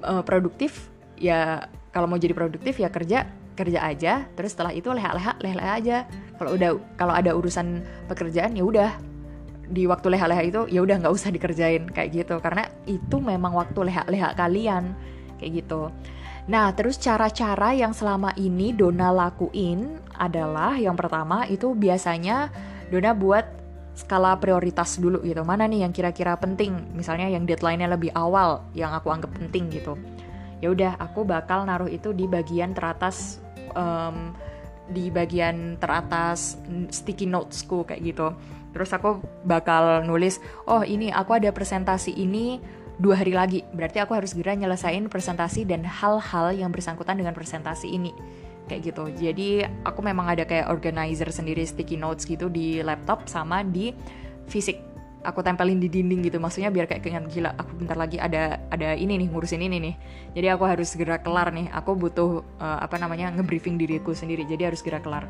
uh, 0.02 0.26
produktif 0.26 0.90
ya 1.22 1.70
kalau 1.94 2.10
mau 2.10 2.20
jadi 2.20 2.34
produktif 2.36 2.82
ya 2.82 2.90
kerja 2.90 3.30
kerja 3.56 3.80
aja 3.82 4.28
terus 4.36 4.54
setelah 4.54 4.76
itu 4.76 4.92
leha-leha 4.92 5.40
leha-leha 5.40 5.72
aja. 5.80 5.98
Kalau 6.36 6.60
udah 6.60 6.70
kalau 7.00 7.14
ada 7.16 7.32
urusan 7.34 7.82
pekerjaan 8.12 8.54
ya 8.54 8.64
udah. 8.68 8.92
Di 9.66 9.90
waktu 9.90 10.14
leha-leha 10.14 10.44
itu 10.46 10.62
ya 10.70 10.86
udah 10.86 11.02
nggak 11.02 11.14
usah 11.16 11.34
dikerjain 11.34 11.90
kayak 11.90 12.14
gitu. 12.14 12.38
Karena 12.44 12.70
itu 12.86 13.18
memang 13.18 13.56
waktu 13.58 13.90
leha-leha 13.90 14.38
kalian 14.38 14.94
kayak 15.42 15.66
gitu. 15.66 15.90
Nah 16.46 16.70
terus 16.78 17.02
cara-cara 17.02 17.74
yang 17.74 17.90
selama 17.90 18.30
ini 18.38 18.70
Dona 18.76 19.10
lakuin 19.10 19.98
adalah 20.14 20.78
yang 20.78 20.94
pertama 20.94 21.50
itu 21.50 21.74
biasanya 21.74 22.54
Dona 22.94 23.18
buat 23.18 23.50
skala 23.96 24.38
prioritas 24.38 25.00
dulu 25.00 25.24
gitu. 25.24 25.42
Mana 25.42 25.66
nih 25.66 25.88
yang 25.88 25.94
kira-kira 25.96 26.36
penting? 26.38 26.76
Misalnya 26.94 27.32
yang 27.32 27.48
deadline-nya 27.48 27.90
lebih 27.90 28.12
awal 28.14 28.62
yang 28.76 28.94
aku 28.94 29.10
anggap 29.10 29.32
penting 29.34 29.72
gitu. 29.72 29.98
Ya 30.60 30.70
udah 30.70 31.00
aku 31.00 31.24
bakal 31.24 31.66
naruh 31.66 31.90
itu 31.90 32.12
di 32.12 32.28
bagian 32.28 32.76
teratas 32.76 33.40
um, 33.74 34.36
di 34.86 35.10
bagian 35.10 35.82
teratas 35.82 36.62
sticky 36.94 37.26
notesku 37.26 37.88
kayak 37.90 38.02
gitu. 38.06 38.28
Terus 38.76 38.92
aku 38.92 39.24
bakal 39.48 40.04
nulis, 40.04 40.44
oh 40.68 40.84
ini 40.84 41.10
aku 41.10 41.40
ada 41.40 41.50
presentasi 41.56 42.12
ini 42.12 42.60
dua 43.00 43.24
hari 43.24 43.32
lagi. 43.32 43.64
Berarti 43.72 44.04
aku 44.04 44.14
harus 44.14 44.36
segera 44.36 44.54
nyelesain 44.54 45.08
presentasi 45.08 45.64
dan 45.64 45.88
hal-hal 45.88 46.52
yang 46.52 46.70
bersangkutan 46.70 47.16
dengan 47.16 47.32
presentasi 47.32 47.88
ini. 47.88 48.12
Kayak 48.66 48.82
gitu. 48.92 49.04
Jadi 49.14 49.50
aku 49.86 50.02
memang 50.02 50.28
ada 50.28 50.44
kayak 50.44 50.68
organizer 50.74 51.30
sendiri 51.30 51.64
sticky 51.64 51.96
notes 51.96 52.26
gitu 52.26 52.52
di 52.52 52.82
laptop 52.84 53.30
sama 53.30 53.62
di 53.64 53.94
fisik 54.50 54.95
aku 55.26 55.42
tempelin 55.42 55.82
di 55.82 55.90
dinding 55.90 56.30
gitu. 56.30 56.38
Maksudnya 56.38 56.70
biar 56.70 56.86
kayak 56.86 57.02
keinget 57.02 57.26
gila 57.34 57.52
aku 57.58 57.82
bentar 57.82 57.98
lagi 57.98 58.22
ada 58.22 58.62
ada 58.70 58.94
ini 58.94 59.18
nih 59.20 59.28
ngurusin 59.34 59.60
ini 59.66 59.78
nih. 59.82 59.96
Jadi 60.38 60.48
aku 60.54 60.64
harus 60.70 60.94
segera 60.94 61.18
kelar 61.20 61.50
nih. 61.50 61.74
Aku 61.74 61.98
butuh 61.98 62.46
uh, 62.62 62.80
apa 62.80 63.02
namanya 63.02 63.34
ngebriefing 63.34 63.82
diriku 63.82 64.14
sendiri. 64.14 64.46
Jadi 64.46 64.70
harus 64.70 64.80
segera 64.86 65.02
kelar. 65.02 65.26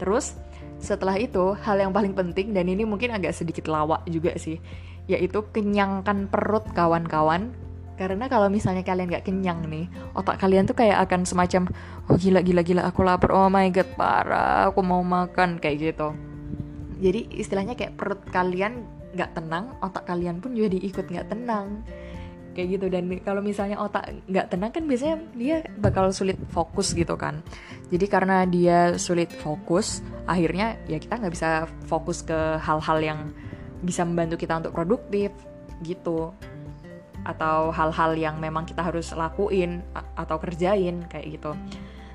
Terus 0.00 0.34
setelah 0.80 1.14
itu 1.20 1.54
hal 1.62 1.78
yang 1.78 1.92
paling 1.94 2.12
penting 2.16 2.50
dan 2.50 2.66
ini 2.66 2.82
mungkin 2.82 3.14
agak 3.14 3.32
sedikit 3.36 3.70
lawak 3.70 4.04
juga 4.10 4.34
sih 4.36 4.58
yaitu 5.04 5.44
kenyangkan 5.52 6.32
perut 6.32 6.64
kawan-kawan. 6.72 7.52
Karena 7.94 8.26
kalau 8.26 8.50
misalnya 8.50 8.82
kalian 8.82 9.06
gak 9.06 9.22
kenyang 9.22 9.70
nih 9.70 9.86
otak 10.18 10.42
kalian 10.42 10.66
tuh 10.66 10.74
kayak 10.74 11.06
akan 11.06 11.22
semacam 11.22 11.70
oh 12.10 12.18
gila 12.18 12.42
gila 12.42 12.66
gila 12.66 12.82
aku 12.90 13.06
lapar. 13.06 13.30
Oh 13.30 13.46
my 13.46 13.70
god 13.70 13.86
parah 13.94 14.66
aku 14.72 14.82
mau 14.82 14.98
makan. 15.04 15.62
Kayak 15.62 15.94
gitu 15.94 16.33
jadi 16.98 17.26
istilahnya 17.34 17.74
kayak 17.74 17.98
perut 17.98 18.22
kalian 18.30 18.86
nggak 19.14 19.30
tenang 19.38 19.78
otak 19.78 20.04
kalian 20.10 20.42
pun 20.42 20.54
jadi 20.54 20.78
ikut 20.78 21.06
nggak 21.06 21.28
tenang. 21.30 21.82
Kayak 22.54 22.68
gitu. 22.78 22.86
Dan 22.86 23.10
kalau 23.22 23.42
misalnya 23.42 23.82
otak 23.82 24.14
nggak 24.30 24.46
tenang 24.50 24.70
kan 24.70 24.84
biasanya 24.86 25.16
dia 25.34 25.56
bakal 25.78 26.10
sulit 26.14 26.38
fokus 26.50 26.94
gitu 26.94 27.14
kan. 27.18 27.42
Jadi 27.90 28.06
karena 28.06 28.46
dia 28.46 28.94
sulit 28.98 29.30
fokus 29.30 30.02
akhirnya 30.26 30.78
ya 30.86 30.98
kita 30.98 31.18
nggak 31.18 31.34
bisa 31.34 31.66
fokus 31.86 32.22
ke 32.22 32.58
hal-hal 32.62 32.98
yang 33.02 33.20
bisa 33.82 34.06
membantu 34.06 34.38
kita 34.38 34.62
untuk 34.62 34.74
produktif 34.74 35.34
gitu. 35.82 36.30
Atau 37.24 37.72
hal-hal 37.72 38.14
yang 38.20 38.36
memang 38.38 38.68
kita 38.68 38.84
harus 38.84 39.10
lakuin 39.16 39.80
atau 40.14 40.36
kerjain 40.36 41.08
kayak 41.08 41.40
gitu 41.40 41.56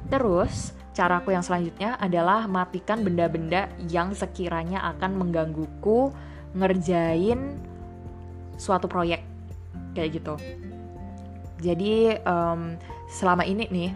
terus 0.10 0.74
Caraku 1.00 1.32
yang 1.32 1.40
selanjutnya 1.40 1.96
adalah 1.96 2.44
matikan 2.44 3.00
benda-benda 3.08 3.72
yang 3.88 4.12
sekiranya 4.12 4.84
akan 4.92 5.16
menggangguku 5.16 6.12
ngerjain 6.60 7.56
suatu 8.60 8.92
proyek 8.92 9.24
kayak 9.96 10.20
gitu. 10.20 10.36
Jadi 11.64 12.20
um, 12.28 12.76
selama 13.08 13.48
ini 13.48 13.72
nih 13.72 13.90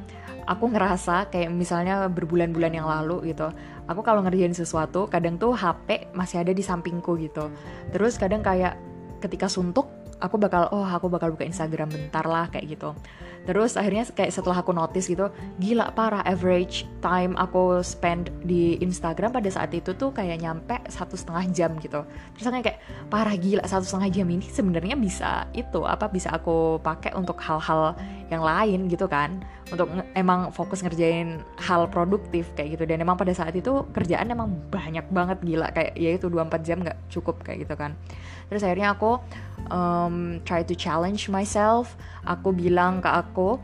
aku 0.48 0.72
ngerasa 0.72 1.28
kayak 1.28 1.52
misalnya 1.52 2.08
berbulan-bulan 2.08 2.72
yang 2.72 2.88
lalu 2.88 3.36
gitu. 3.36 3.52
Aku 3.92 4.00
kalau 4.00 4.24
ngerjain 4.24 4.56
sesuatu 4.56 5.04
kadang 5.12 5.36
tuh 5.36 5.52
HP 5.52 6.14
masih 6.16 6.40
ada 6.40 6.56
di 6.56 6.64
sampingku 6.64 7.20
gitu. 7.20 7.52
Terus 7.92 8.16
kadang 8.16 8.40
kayak 8.40 8.80
ketika 9.20 9.52
suntuk 9.52 9.92
aku 10.24 10.40
bakal 10.40 10.72
oh 10.72 10.88
aku 10.88 11.12
bakal 11.12 11.36
buka 11.36 11.44
Instagram 11.44 11.92
bentar 11.92 12.24
lah 12.24 12.48
kayak 12.48 12.80
gitu. 12.80 12.96
Terus 13.44 13.76
akhirnya 13.76 14.08
kayak 14.08 14.32
setelah 14.32 14.64
aku 14.64 14.72
notice 14.72 15.12
gitu 15.12 15.28
gila 15.60 15.92
parah 15.92 16.24
average 16.24 16.88
time 17.04 17.36
aku 17.36 17.84
spend 17.84 18.32
di 18.48 18.80
Instagram 18.80 19.36
pada 19.36 19.52
saat 19.52 19.76
itu 19.76 19.92
tuh 19.92 20.16
kayak 20.16 20.40
nyampe 20.40 20.80
satu 20.88 21.20
setengah 21.20 21.44
jam 21.52 21.72
gitu. 21.84 22.08
Terus 22.40 22.46
aku 22.48 22.64
kayak 22.64 22.80
parah 23.12 23.36
gila 23.36 23.68
satu 23.68 23.84
setengah 23.84 24.24
jam 24.24 24.28
ini 24.32 24.48
sebenarnya 24.48 24.96
bisa 24.96 25.52
itu 25.52 25.84
apa 25.84 26.08
bisa 26.08 26.32
aku 26.32 26.80
pakai 26.80 27.12
untuk 27.20 27.36
hal-hal 27.44 28.00
yang 28.32 28.40
lain 28.48 28.88
gitu 28.88 29.12
kan. 29.12 29.44
Untuk 29.68 29.90
emang 30.16 30.54
fokus 30.54 30.86
ngerjain 30.86 31.44
hal 31.60 31.92
produktif 31.92 32.48
kayak 32.56 32.80
gitu. 32.80 32.84
Dan 32.88 33.04
emang 33.04 33.20
pada 33.20 33.36
saat 33.36 33.52
itu 33.58 33.84
kerjaan 33.92 34.32
emang 34.32 34.56
banyak 34.72 35.04
banget 35.12 35.38
gila. 35.44 35.68
Kayak 35.76 35.92
ya 36.00 36.10
itu 36.16 36.32
24 36.32 36.64
jam 36.64 36.78
nggak 36.80 36.98
cukup 37.12 37.44
kayak 37.44 37.68
gitu 37.68 37.76
kan. 37.76 37.98
Terus 38.48 38.64
akhirnya 38.64 38.94
aku 38.94 39.18
um, 39.74 40.40
try 40.46 40.62
to 40.62 40.78
challenge 40.78 41.28
myself. 41.28 41.98
Aku 42.30 42.54
bilang 42.54 43.02
ke 43.02 43.10
aku 43.10 43.58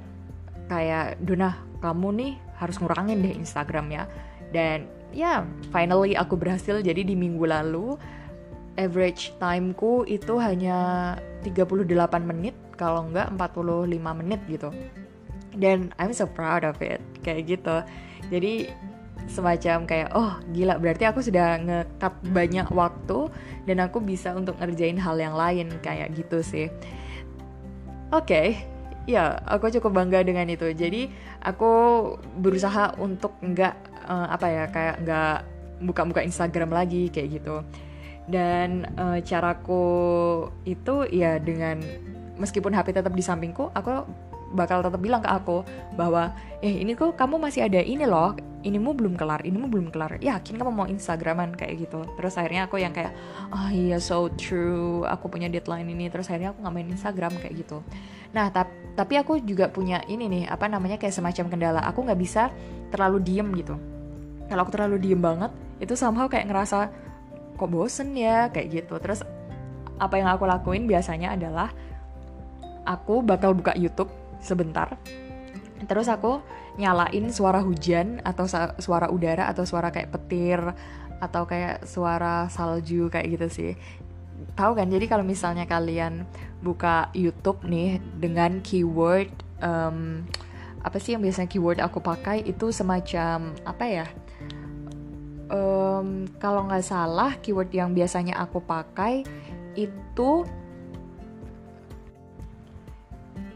kayak 0.65 1.21
Dona 1.21 1.53
kamu 1.79 2.09
nih 2.17 2.33
harus 2.57 2.81
ngurangin 2.81 3.21
deh 3.21 3.37
Instagram 3.37 3.93
ya. 3.93 4.03
Dan 4.49 4.89
ya 5.13 5.45
yeah, 5.45 5.69
finally 5.69 6.17
aku 6.17 6.33
berhasil. 6.35 6.81
Jadi 6.81 7.05
di 7.05 7.15
minggu 7.15 7.45
lalu 7.45 7.95
average 8.75 9.37
timeku 9.37 10.03
itu 10.09 10.41
hanya 10.41 11.15
38 11.45 11.85
menit 12.25 12.57
kalau 12.73 13.05
enggak 13.07 13.29
45 13.37 14.19
menit 14.25 14.41
gitu. 14.49 14.73
Dan 15.53 15.93
I'm 16.01 16.11
so 16.11 16.25
proud 16.25 16.65
of 16.65 16.81
it 16.81 16.99
kayak 17.21 17.47
gitu. 17.47 17.85
Jadi 18.33 18.73
semacam 19.29 19.85
kayak 19.85 20.09
oh 20.17 20.41
gila 20.51 20.81
berarti 20.81 21.05
aku 21.05 21.21
sudah 21.21 21.61
ngekat 21.61 22.13
banyak 22.33 22.67
waktu 22.73 23.29
dan 23.69 23.77
aku 23.85 24.01
bisa 24.01 24.33
untuk 24.33 24.57
ngerjain 24.57 24.97
hal 24.97 25.15
yang 25.21 25.37
lain 25.37 25.69
kayak 25.79 26.11
gitu 26.17 26.41
sih. 26.41 26.67
Oke 28.09 28.25
okay, 28.25 28.47
ya 29.05 29.37
aku 29.45 29.69
cukup 29.69 30.01
bangga 30.01 30.25
dengan 30.25 30.49
itu. 30.49 30.65
Jadi 30.73 31.13
aku 31.45 31.71
berusaha 32.41 32.97
untuk 32.97 33.37
nggak 33.39 33.75
uh, 34.09 34.27
apa 34.33 34.47
ya 34.49 34.63
kayak 34.67 34.95
nggak 35.05 35.37
buka-buka 35.85 36.25
Instagram 36.25 36.73
lagi 36.73 37.13
kayak 37.13 37.41
gitu. 37.41 37.61
Dan 38.29 38.85
uh, 38.97 39.21
caraku 39.21 39.85
itu 40.65 41.05
ya 41.09 41.37
dengan 41.41 41.81
meskipun 42.37 42.73
HP 42.73 42.93
tetap 42.93 43.13
di 43.13 43.21
sampingku 43.25 43.73
aku 43.73 44.05
bakal 44.53 44.81
tetap 44.81 44.97
bilang 44.97 45.21
ke 45.21 45.29
aku 45.29 45.61
bahwa 45.93 46.33
eh 46.59 46.81
ini 46.81 46.97
kok 46.97 47.13
kamu 47.13 47.37
masih 47.37 47.69
ada 47.69 47.79
ini 47.79 48.03
loh 48.03 48.33
inimu 48.59 48.91
belum 48.91 49.15
kelar 49.15 49.45
inimu 49.47 49.71
belum 49.71 49.87
kelar. 49.93 50.19
Yakin 50.19 50.59
kamu 50.59 50.71
mau 50.73 50.87
instagraman 50.89 51.55
kayak 51.55 51.87
gitu. 51.87 52.03
Terus 52.19 52.35
akhirnya 52.35 52.67
aku 52.67 52.81
yang 52.81 52.91
kayak 52.91 53.15
oh 53.53 53.69
iya 53.71 53.97
so 54.01 54.27
true 54.35 55.07
aku 55.07 55.31
punya 55.31 55.47
deadline 55.47 55.87
ini. 55.87 56.11
Terus 56.11 56.27
akhirnya 56.27 56.51
aku 56.51 56.65
nggak 56.65 56.75
main 56.75 56.89
instagram 56.91 57.33
kayak 57.39 57.55
gitu. 57.63 57.79
Nah 58.35 58.51
tap 58.51 58.67
tapi 58.99 59.15
aku 59.15 59.39
juga 59.39 59.71
punya 59.71 60.03
ini 60.11 60.27
nih 60.27 60.43
apa 60.51 60.67
namanya 60.67 60.99
kayak 60.99 61.15
semacam 61.15 61.45
kendala. 61.47 61.81
Aku 61.87 62.03
nggak 62.03 62.19
bisa 62.19 62.51
terlalu 62.91 63.23
diem 63.23 63.47
gitu. 63.55 63.79
Kalau 64.51 64.61
aku 64.65 64.71
terlalu 64.75 64.97
diem 64.99 65.21
banget 65.21 65.53
itu 65.79 65.95
somehow 65.95 66.27
kayak 66.27 66.51
ngerasa 66.51 66.91
kok 67.55 67.69
bosen 67.71 68.11
ya? 68.17 68.51
Kayak 68.51 68.83
gitu. 68.83 68.99
Terus 68.99 69.23
apa 69.99 70.15
yang 70.19 70.31
aku 70.31 70.43
lakuin 70.43 70.83
biasanya 70.83 71.35
adalah 71.35 71.71
aku 72.83 73.23
bakal 73.23 73.55
buka 73.55 73.75
YouTube 73.75 74.09
sebentar. 74.39 74.99
Terus 75.87 76.11
aku 76.11 76.43
nyalain 76.79 77.31
suara 77.31 77.63
hujan 77.63 78.23
atau 78.23 78.47
suara 78.79 79.07
udara 79.11 79.47
atau 79.51 79.63
suara 79.63 79.91
kayak 79.91 80.11
petir 80.15 80.59
atau 81.19 81.43
kayak 81.43 81.83
suara 81.83 82.47
salju 82.47 83.11
kayak 83.11 83.27
gitu 83.35 83.47
sih. 83.51 83.71
Tahu 84.55 84.75
kan? 84.75 84.87
Jadi 84.87 85.05
kalau 85.07 85.23
misalnya 85.23 85.67
kalian 85.67 86.23
buka 86.63 87.11
YouTube 87.15 87.63
nih 87.67 87.99
dengan 88.15 88.63
keyword 88.63 89.31
um, 89.59 90.23
apa 90.79 90.95
sih 90.99 91.15
yang 91.15 91.23
biasanya 91.23 91.51
keyword 91.51 91.79
aku 91.83 91.99
pakai? 91.99 92.43
Itu 92.47 92.71
semacam 92.71 93.55
apa 93.67 93.85
ya? 93.87 94.07
Um, 95.49 96.29
kalau 96.39 96.67
nggak 96.67 96.85
salah 96.85 97.35
keyword 97.43 97.71
yang 97.75 97.91
biasanya 97.91 98.39
aku 98.39 98.63
pakai 98.63 99.27
itu 99.75 100.45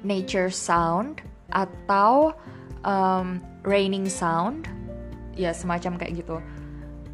nature 0.03 0.51
sound 0.51 1.23
atau 1.49 2.35
um, 2.83 3.39
raining 3.63 4.05
sound. 4.07 4.67
Ya 5.33 5.49
semacam 5.55 5.97
kayak 5.97 6.13
gitu. 6.21 6.37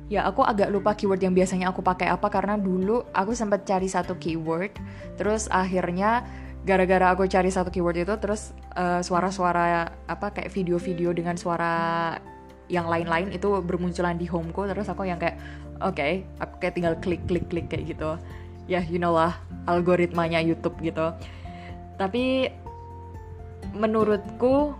Ya 0.10 0.26
aku 0.26 0.42
agak 0.42 0.74
lupa 0.74 0.98
keyword 0.98 1.22
yang 1.22 1.38
biasanya 1.38 1.70
aku 1.70 1.86
pakai 1.86 2.10
apa 2.10 2.28
karena 2.34 2.58
dulu 2.58 3.06
aku 3.14 3.38
sempat 3.38 3.64
cari 3.64 3.86
satu 3.86 4.18
keyword 4.18 4.74
terus 5.22 5.46
akhirnya 5.54 6.26
gara-gara 6.66 7.14
aku 7.14 7.30
cari 7.30 7.54
satu 7.54 7.70
keyword 7.70 8.02
itu 8.02 8.18
terus 8.18 8.52
uh, 8.74 9.06
suara-suara 9.06 9.86
uh, 9.86 9.88
apa 10.10 10.34
kayak 10.34 10.50
video-video 10.50 11.14
dengan 11.14 11.38
suara 11.38 12.18
yang 12.74 12.90
lain-lain 12.90 13.30
itu 13.30 13.50
bermunculan 13.62 14.18
di 14.18 14.26
homeku 14.26 14.66
terus 14.70 14.90
aku 14.90 15.06
yang 15.06 15.22
kayak 15.22 15.38
oke 15.82 15.98
okay, 15.98 16.26
aku 16.42 16.58
kayak 16.58 16.74
tinggal 16.74 16.96
klik 16.98 17.22
klik 17.30 17.46
klik 17.46 17.70
kayak 17.70 17.94
gitu. 17.94 18.18
Ya 18.66 18.82
yeah, 18.82 18.84
you 18.90 18.98
know 18.98 19.14
lah 19.14 19.38
algoritmanya 19.70 20.42
YouTube 20.42 20.78
gitu. 20.82 21.14
Tapi 22.02 22.50
menurutku 23.76 24.74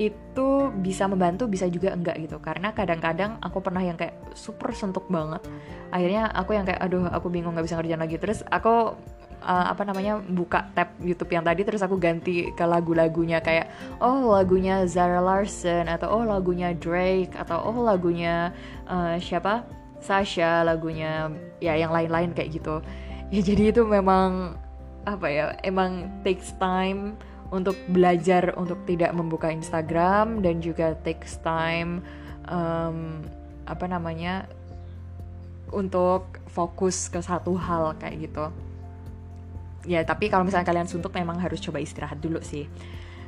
itu 0.00 0.72
bisa 0.80 1.04
membantu 1.04 1.44
bisa 1.44 1.68
juga 1.68 1.92
enggak 1.92 2.16
gitu. 2.24 2.40
Karena 2.40 2.72
kadang-kadang 2.72 3.36
aku 3.44 3.60
pernah 3.60 3.84
yang 3.84 4.00
kayak 4.00 4.16
super 4.32 4.72
sentuk 4.72 5.04
banget. 5.12 5.44
Akhirnya 5.92 6.32
aku 6.32 6.56
yang 6.56 6.64
kayak 6.64 6.80
aduh 6.80 7.04
aku 7.12 7.28
bingung 7.28 7.52
nggak 7.52 7.68
bisa 7.68 7.76
ngerjain 7.76 8.00
lagi. 8.00 8.16
Terus 8.16 8.40
aku 8.48 8.96
uh, 9.44 9.66
apa 9.68 9.82
namanya 9.84 10.20
buka 10.24 10.72
tab 10.72 10.96
YouTube 11.04 11.36
yang 11.36 11.44
tadi 11.44 11.68
terus 11.68 11.84
aku 11.84 12.00
ganti 12.00 12.48
ke 12.52 12.64
lagu-lagunya 12.64 13.44
kayak 13.44 13.68
oh 14.00 14.32
lagunya 14.32 14.88
Zara 14.88 15.20
Larson 15.20 15.88
atau 15.88 16.08
oh 16.16 16.24
lagunya 16.24 16.72
Drake 16.72 17.36
atau 17.36 17.60
oh 17.60 17.84
lagunya 17.84 18.56
uh, 18.88 19.20
siapa? 19.20 19.68
Sasha 20.00 20.64
lagunya 20.64 21.28
ya 21.60 21.76
yang 21.76 21.92
lain-lain 21.92 22.32
kayak 22.32 22.56
gitu. 22.56 22.80
Ya 23.28 23.44
jadi 23.44 23.68
itu 23.68 23.84
memang 23.84 24.56
apa 25.04 25.28
ya 25.28 25.46
emang 25.60 26.08
takes 26.24 26.56
time 26.56 27.20
untuk 27.50 27.74
belajar 27.90 28.54
untuk 28.54 28.78
tidak 28.86 29.10
membuka 29.10 29.50
Instagram 29.50 30.42
dan 30.42 30.62
juga 30.62 30.94
takes 31.02 31.42
time 31.42 32.02
um, 32.46 33.20
apa 33.66 33.86
namanya 33.90 34.46
untuk 35.70 36.38
fokus 36.50 37.10
ke 37.10 37.22
satu 37.22 37.54
hal 37.58 37.94
kayak 37.98 38.30
gitu. 38.30 38.46
Ya 39.86 40.02
tapi 40.06 40.30
kalau 40.30 40.46
misalnya 40.46 40.66
kalian 40.66 40.86
suntuk 40.90 41.14
memang 41.14 41.38
harus 41.42 41.58
coba 41.58 41.82
istirahat 41.82 42.22
dulu 42.22 42.38
sih. 42.42 42.70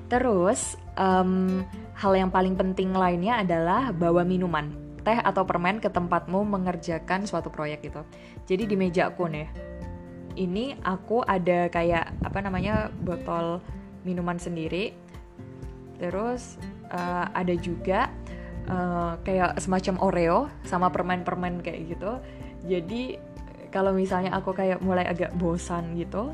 Terus 0.06 0.76
um, 0.94 1.64
hal 1.96 2.12
yang 2.14 2.30
paling 2.30 2.54
penting 2.54 2.92
lainnya 2.92 3.42
adalah 3.42 3.90
bawa 3.90 4.22
minuman 4.22 4.70
teh 5.02 5.18
atau 5.18 5.42
permen 5.42 5.82
ke 5.82 5.90
tempatmu 5.90 6.46
mengerjakan 6.46 7.26
suatu 7.26 7.50
proyek 7.50 7.90
gitu. 7.90 8.06
Jadi 8.46 8.70
di 8.70 8.76
meja 8.78 9.10
aku 9.10 9.26
nih 9.26 9.72
ini 10.36 10.76
aku 10.80 11.20
ada 11.24 11.68
kayak 11.68 12.24
apa 12.24 12.38
namanya 12.40 12.88
botol 13.04 13.60
minuman 14.02 14.38
sendiri. 14.38 14.94
Terus 15.98 16.58
uh, 16.90 17.26
ada 17.30 17.54
juga 17.58 18.10
uh, 18.66 19.18
kayak 19.22 19.58
semacam 19.62 19.94
Oreo 20.02 20.38
sama 20.66 20.90
permen-permen 20.90 21.62
kayak 21.62 21.80
gitu. 21.98 22.12
Jadi 22.66 23.18
kalau 23.72 23.94
misalnya 23.94 24.34
aku 24.36 24.52
kayak 24.52 24.84
mulai 24.84 25.08
agak 25.08 25.32
bosan 25.38 25.96
gitu 25.96 26.30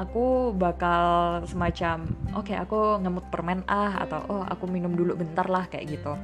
aku 0.00 0.56
bakal 0.56 1.44
semacam 1.44 2.08
oke 2.32 2.48
okay, 2.48 2.56
aku 2.56 2.96
ngemut 3.04 3.28
permen 3.28 3.60
ah 3.68 4.00
atau 4.00 4.24
oh 4.32 4.42
aku 4.48 4.64
minum 4.64 4.96
dulu 4.96 5.12
bentar 5.12 5.44
lah 5.44 5.68
kayak 5.68 6.00
gitu. 6.00 6.16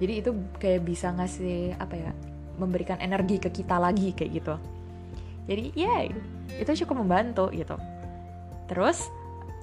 Jadi 0.00 0.12
itu 0.24 0.30
kayak 0.56 0.80
bisa 0.88 1.12
ngasih 1.12 1.76
apa 1.76 1.94
ya 2.00 2.10
memberikan 2.56 2.96
energi 3.04 3.36
ke 3.36 3.52
kita 3.52 3.76
lagi 3.76 4.16
kayak 4.16 4.40
gitu. 4.40 4.54
Jadi 5.44 5.76
ya 5.76 6.08
yeah, 6.08 6.16
itu 6.56 6.72
cukup 6.84 7.04
membantu 7.04 7.52
gitu. 7.52 7.76
Terus 8.72 9.12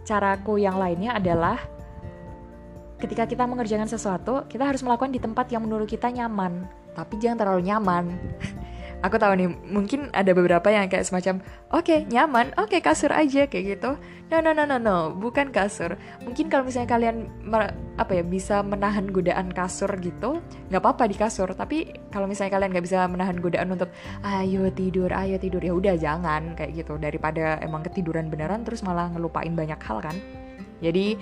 caraku 0.08 0.56
yang 0.56 0.80
lainnya 0.80 1.20
adalah 1.20 1.60
ketika 3.04 3.28
kita 3.28 3.44
mengerjakan 3.44 3.92
sesuatu, 3.92 4.48
kita 4.48 4.64
harus 4.64 4.80
melakukan 4.80 5.12
di 5.12 5.20
tempat 5.20 5.52
yang 5.52 5.68
menurut 5.68 5.86
kita 5.92 6.08
nyaman, 6.08 6.64
tapi 6.96 7.20
jangan 7.20 7.44
terlalu 7.44 7.68
nyaman. 7.68 8.06
aku 9.06 9.16
tahu 9.22 9.34
nih 9.38 9.50
mungkin 9.70 10.10
ada 10.14 10.34
beberapa 10.34 10.66
yang 10.74 10.90
kayak 10.90 11.06
semacam 11.06 11.42
oke 11.70 11.86
okay, 11.86 12.00
nyaman. 12.10 12.54
Oke 12.58 12.78
okay, 12.78 12.82
kasur 12.82 13.14
aja 13.14 13.46
kayak 13.46 13.78
gitu. 13.78 13.96
No 14.28 14.42
no 14.42 14.52
no 14.52 14.66
no 14.66 14.78
no. 14.82 15.14
Bukan 15.14 15.54
kasur. 15.54 15.96
Mungkin 16.26 16.50
kalau 16.50 16.66
misalnya 16.68 16.90
kalian 16.90 17.30
apa 17.98 18.12
ya 18.18 18.24
bisa 18.26 18.66
menahan 18.66 19.10
godaan 19.10 19.54
kasur 19.54 19.90
gitu 20.02 20.42
nggak 20.74 20.82
apa-apa 20.82 21.04
di 21.06 21.16
kasur. 21.16 21.50
Tapi 21.54 22.10
kalau 22.10 22.26
misalnya 22.26 22.58
kalian 22.58 22.70
nggak 22.74 22.86
bisa 22.86 23.06
menahan 23.06 23.38
godaan 23.38 23.70
untuk 23.74 23.90
ayo 24.26 24.68
tidur 24.74 25.10
ayo 25.14 25.38
tidur 25.38 25.62
ya 25.62 25.74
udah 25.78 25.96
jangan 25.96 26.58
kayak 26.58 26.82
gitu. 26.82 26.98
Daripada 26.98 27.62
emang 27.62 27.86
ketiduran 27.86 28.28
beneran 28.34 28.66
terus 28.66 28.82
malah 28.82 29.08
ngelupain 29.14 29.54
banyak 29.54 29.80
hal 29.80 30.02
kan? 30.02 30.18
Jadi 30.82 31.18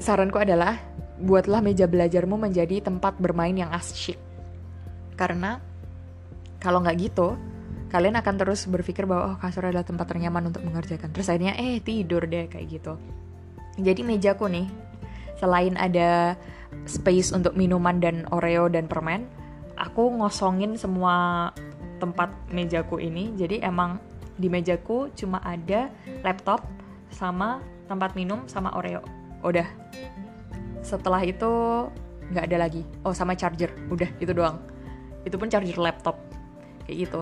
saranku 0.00 0.36
adalah 0.40 0.76
buatlah 1.20 1.62
meja 1.62 1.86
belajarmu 1.86 2.34
menjadi 2.36 2.82
tempat 2.82 3.16
bermain 3.22 3.54
yang 3.54 3.70
asyik. 3.70 4.18
Karena 5.14 5.62
kalau 6.64 6.80
nggak 6.80 6.96
gitu, 6.96 7.36
kalian 7.92 8.16
akan 8.16 8.34
terus 8.40 8.64
berpikir 8.64 9.04
bahwa 9.04 9.36
oh 9.36 9.36
kasur 9.36 9.68
adalah 9.68 9.84
tempat 9.84 10.08
ternyaman 10.08 10.48
untuk 10.48 10.64
mengerjakan. 10.64 11.12
Terus 11.12 11.28
akhirnya 11.28 11.60
eh 11.60 11.76
tidur 11.84 12.24
deh 12.24 12.48
kayak 12.48 12.80
gitu. 12.80 12.96
Jadi 13.76 14.00
mejaku 14.00 14.48
nih 14.48 14.66
selain 15.36 15.76
ada 15.76 16.40
space 16.88 17.36
untuk 17.36 17.52
minuman 17.52 18.00
dan 18.00 18.24
oreo 18.32 18.72
dan 18.72 18.88
permen 18.88 19.28
aku 19.76 20.08
ngosongin 20.22 20.80
semua 20.80 21.50
tempat 22.00 22.32
mejaku 22.48 22.96
ini. 22.96 23.36
Jadi 23.36 23.60
emang 23.60 24.00
di 24.40 24.48
mejaku 24.48 25.12
cuma 25.14 25.38
ada 25.44 25.92
laptop 26.24 26.64
sama 27.12 27.60
tempat 27.86 28.16
minum 28.16 28.48
sama 28.48 28.72
oreo. 28.72 29.04
Udah. 29.44 29.68
Setelah 30.80 31.20
itu 31.28 31.52
nggak 32.32 32.44
ada 32.48 32.56
lagi. 32.56 32.82
Oh 33.04 33.12
sama 33.12 33.36
charger. 33.36 33.68
Udah 33.92 34.08
itu 34.16 34.32
doang. 34.32 34.58
Itu 35.28 35.36
pun 35.36 35.52
charger 35.52 35.76
laptop 35.76 36.33
kayak 36.84 37.08
gitu. 37.08 37.20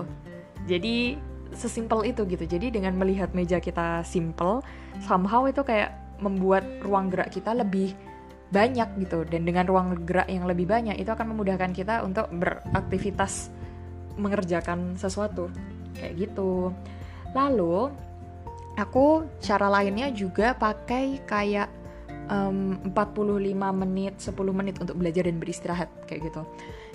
Jadi 0.67 1.19
sesimpel 1.53 2.09
itu 2.09 2.25
gitu. 2.25 2.43
Jadi 2.43 2.73
dengan 2.73 2.97
melihat 2.97 3.31
meja 3.31 3.61
kita 3.61 4.01
simple 4.03 4.61
somehow 5.05 5.45
itu 5.45 5.61
kayak 5.61 5.93
membuat 6.19 6.65
ruang 6.81 7.09
gerak 7.13 7.33
kita 7.33 7.53
lebih 7.53 7.93
banyak 8.53 8.89
gitu. 9.01 9.25
Dan 9.25 9.45
dengan 9.45 9.65
ruang 9.65 9.97
gerak 10.05 10.29
yang 10.29 10.45
lebih 10.45 10.69
banyak 10.69 10.97
itu 10.97 11.09
akan 11.09 11.33
memudahkan 11.33 11.71
kita 11.73 12.05
untuk 12.05 12.29
beraktivitas 12.33 13.49
mengerjakan 14.17 14.97
sesuatu. 14.97 15.49
Kayak 15.97 16.29
gitu. 16.29 16.69
Lalu 17.33 17.89
aku 18.77 19.25
cara 19.41 19.69
lainnya 19.69 20.13
juga 20.13 20.53
pakai 20.53 21.21
kayak 21.25 21.69
um, 22.29 22.77
45 22.93 23.81
menit 23.85 24.13
10 24.21 24.33
menit 24.53 24.75
untuk 24.77 24.95
belajar 25.01 25.25
dan 25.25 25.37
beristirahat. 25.41 25.89
Kayak 26.05 26.29
gitu. 26.29 26.41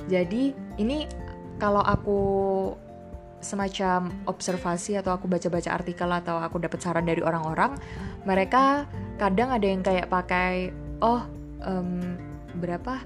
Jadi 0.07 0.43
ini 0.79 1.11
kalau 1.59 1.83
aku 1.83 2.21
semacam 3.39 4.11
observasi 4.27 4.99
atau 4.99 5.15
aku 5.15 5.31
baca-baca 5.31 5.71
artikel 5.71 6.11
atau 6.11 6.43
aku 6.43 6.59
dapat 6.59 6.83
saran 6.83 7.07
dari 7.07 7.23
orang-orang 7.23 7.79
mereka 8.27 8.83
kadang 9.15 9.55
ada 9.55 9.63
yang 9.63 9.79
kayak 9.79 10.11
pakai 10.11 10.75
oh 11.03 11.23
um, 11.63 12.19
berapa? 12.59 12.99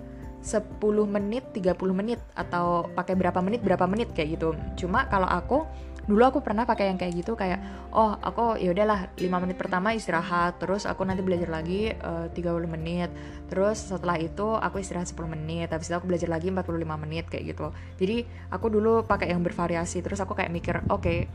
10 0.43 0.83
menit 1.07 1.55
30 1.55 1.79
menit 1.95 2.19
atau 2.35 2.91
pakai 2.99 3.15
berapa 3.15 3.39
menit 3.39 3.63
berapa 3.63 3.87
menit? 3.87 4.11
kayak 4.11 4.41
gitu. 4.41 4.59
Cuma 4.75 5.07
kalau 5.07 5.31
aku 5.31 5.63
dulu 6.03 6.23
aku 6.27 6.39
pernah 6.43 6.67
pakai 6.67 6.91
yang 6.91 6.99
kayak 6.99 7.15
gitu 7.15 7.39
kayak 7.39 7.63
oh 7.95 8.19
aku 8.19 8.59
ya 8.59 8.75
udahlah 8.75 9.15
5 9.15 9.23
menit 9.47 9.55
pertama 9.55 9.95
istirahat 9.95 10.59
terus 10.59 10.83
aku 10.83 11.07
nanti 11.07 11.23
belajar 11.23 11.47
lagi 11.47 11.95
uh, 11.95 12.27
30 12.31 12.67
menit. 12.67 13.11
Terus 13.47 13.93
setelah 13.93 14.19
itu 14.19 14.57
aku 14.59 14.83
istirahat 14.83 15.11
10 15.11 15.19
menit 15.31 15.71
habis 15.71 15.87
itu 15.87 15.95
aku 15.95 16.11
belajar 16.11 16.27
lagi 16.27 16.51
45 16.51 17.05
menit 17.07 17.31
kayak 17.31 17.55
gitu. 17.55 17.71
Jadi 18.03 18.27
aku 18.51 18.67
dulu 18.67 19.07
pakai 19.07 19.31
yang 19.31 19.47
bervariasi 19.47 20.03
terus 20.03 20.19
aku 20.19 20.35
kayak 20.35 20.51
mikir 20.51 20.83
oke 20.91 21.03
okay, 21.03 21.31